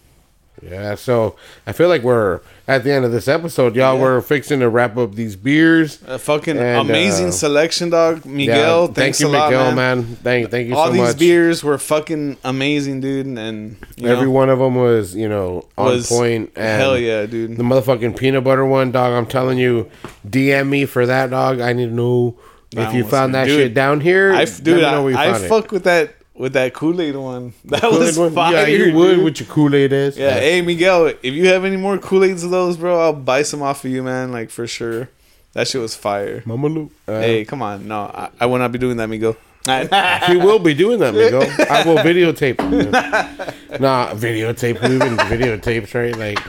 [0.62, 0.96] Yeah.
[0.96, 1.36] So
[1.66, 3.96] I feel like we're at the end of this episode, y'all.
[3.96, 4.02] Yeah.
[4.02, 6.00] We're fixing to wrap up these beers.
[6.08, 8.26] A fucking And, amazing uh, selection, dog.
[8.26, 9.76] Miguel, yeah, thanks thank you, a lot, Miguel, man.
[10.06, 10.16] man.
[10.18, 11.20] Thank thank you All so these much.
[11.20, 15.86] beers were fucking amazing, dude, and Every know, one of them was you know on
[15.94, 16.52] was point.
[16.56, 17.58] And hell yeah, dude.
[17.58, 19.14] The motherfucking peanut butter one, dog.
[19.14, 19.90] I'm telling you,
[20.28, 21.60] DM me for that, dog.
[21.60, 22.38] I need to know
[22.74, 24.32] That if you found that Dude, shit down here.
[24.32, 25.50] I dude, know where you I, I found it.
[25.50, 27.54] fuck with that with that Kool Aid one.
[27.66, 28.34] That was one?
[28.34, 28.54] fire.
[28.54, 30.18] Yeah, you would with your Kool Aid ass.
[30.18, 33.44] Yeah, hey Miguel, if you have any more Kool Aids of those, bro, I'll buy
[33.44, 34.32] some off of you, man.
[34.32, 35.10] Like for sure.
[35.54, 36.44] That shit was fire.
[36.46, 36.88] Mama.
[37.08, 39.36] Uh, hey, come on, no, I, I will not be doing that, Miguel.
[39.68, 41.44] He will be doing that, Miguel.
[41.70, 42.58] I will videotape.
[43.80, 44.78] nah, videotape.
[44.84, 46.18] Even videotapes, right?
[46.18, 46.40] Like,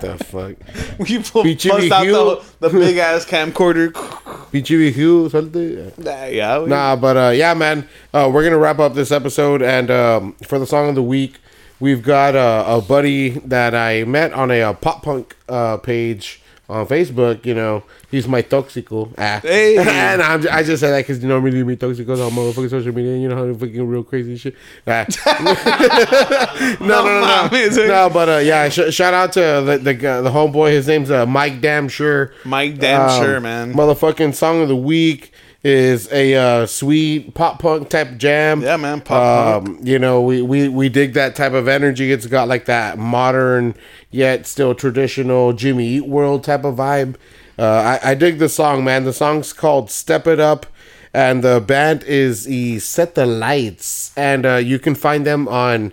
[0.00, 1.08] the fuck?
[1.08, 2.12] you pull, bust Jimmy out Hugh.
[2.60, 3.92] the, the big ass camcorder.
[4.52, 5.92] Pichi Hugh, something.
[5.98, 7.88] Nah, yeah, we- Nah, but uh, yeah, man.
[8.12, 11.38] Uh, we're gonna wrap up this episode, and um, for the song of the week,
[11.78, 16.42] we've got uh, a buddy that I met on a, uh pop punk uh, page
[16.70, 17.44] on Facebook.
[17.44, 19.12] You know, he's my toxico.
[19.18, 19.40] Ah.
[19.42, 19.76] Hey.
[19.78, 22.94] and I'm, I just say that because you know me, me toxicos on motherfucking social
[22.94, 23.16] media.
[23.16, 24.54] You know how fucking real crazy shit.
[24.86, 25.06] Ah.
[26.80, 27.58] no, no, no, no, no.
[27.82, 27.86] eh?
[27.86, 30.70] no but uh, yeah, sh- shout out to the the, guy- the homeboy.
[30.70, 32.32] His name's uh, Mike Damn Sure.
[32.44, 33.72] Mike, damn Um, sure, man.
[33.74, 38.62] Motherfucking song of the week is a uh, sweet pop punk type jam.
[38.62, 42.12] Yeah, man, pop um, You know, we, we we dig that type of energy.
[42.12, 43.74] It's got like that modern
[44.10, 47.16] yet still traditional Jimmy Eat World type of vibe.
[47.58, 49.04] Uh, I, I dig the song, man.
[49.04, 50.66] The song's called "Step It Up."
[51.12, 55.92] And the band is the Set the Lights, and uh, you can find them on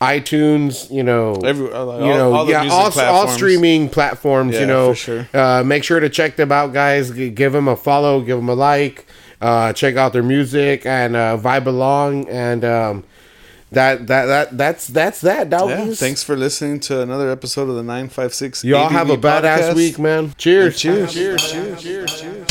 [0.00, 4.60] iTunes, you know, Every, uh, all, you know, all yeah, all, all, streaming platforms, yeah,
[4.60, 5.28] you know, sure.
[5.34, 7.10] uh, make sure to check them out, guys.
[7.10, 9.04] Give them a follow, give them a like,
[9.42, 13.04] uh, check out their music and uh, vibe along, and um,
[13.72, 15.50] that that that that's that's that.
[15.50, 18.64] That yeah, thanks for listening to another episode of the Nine Five Six.
[18.64, 20.32] Y'all have a badass week, man.
[20.38, 22.20] Cheers, cheers, cheers, cheers, cheers, cheers.
[22.20, 22.49] cheers.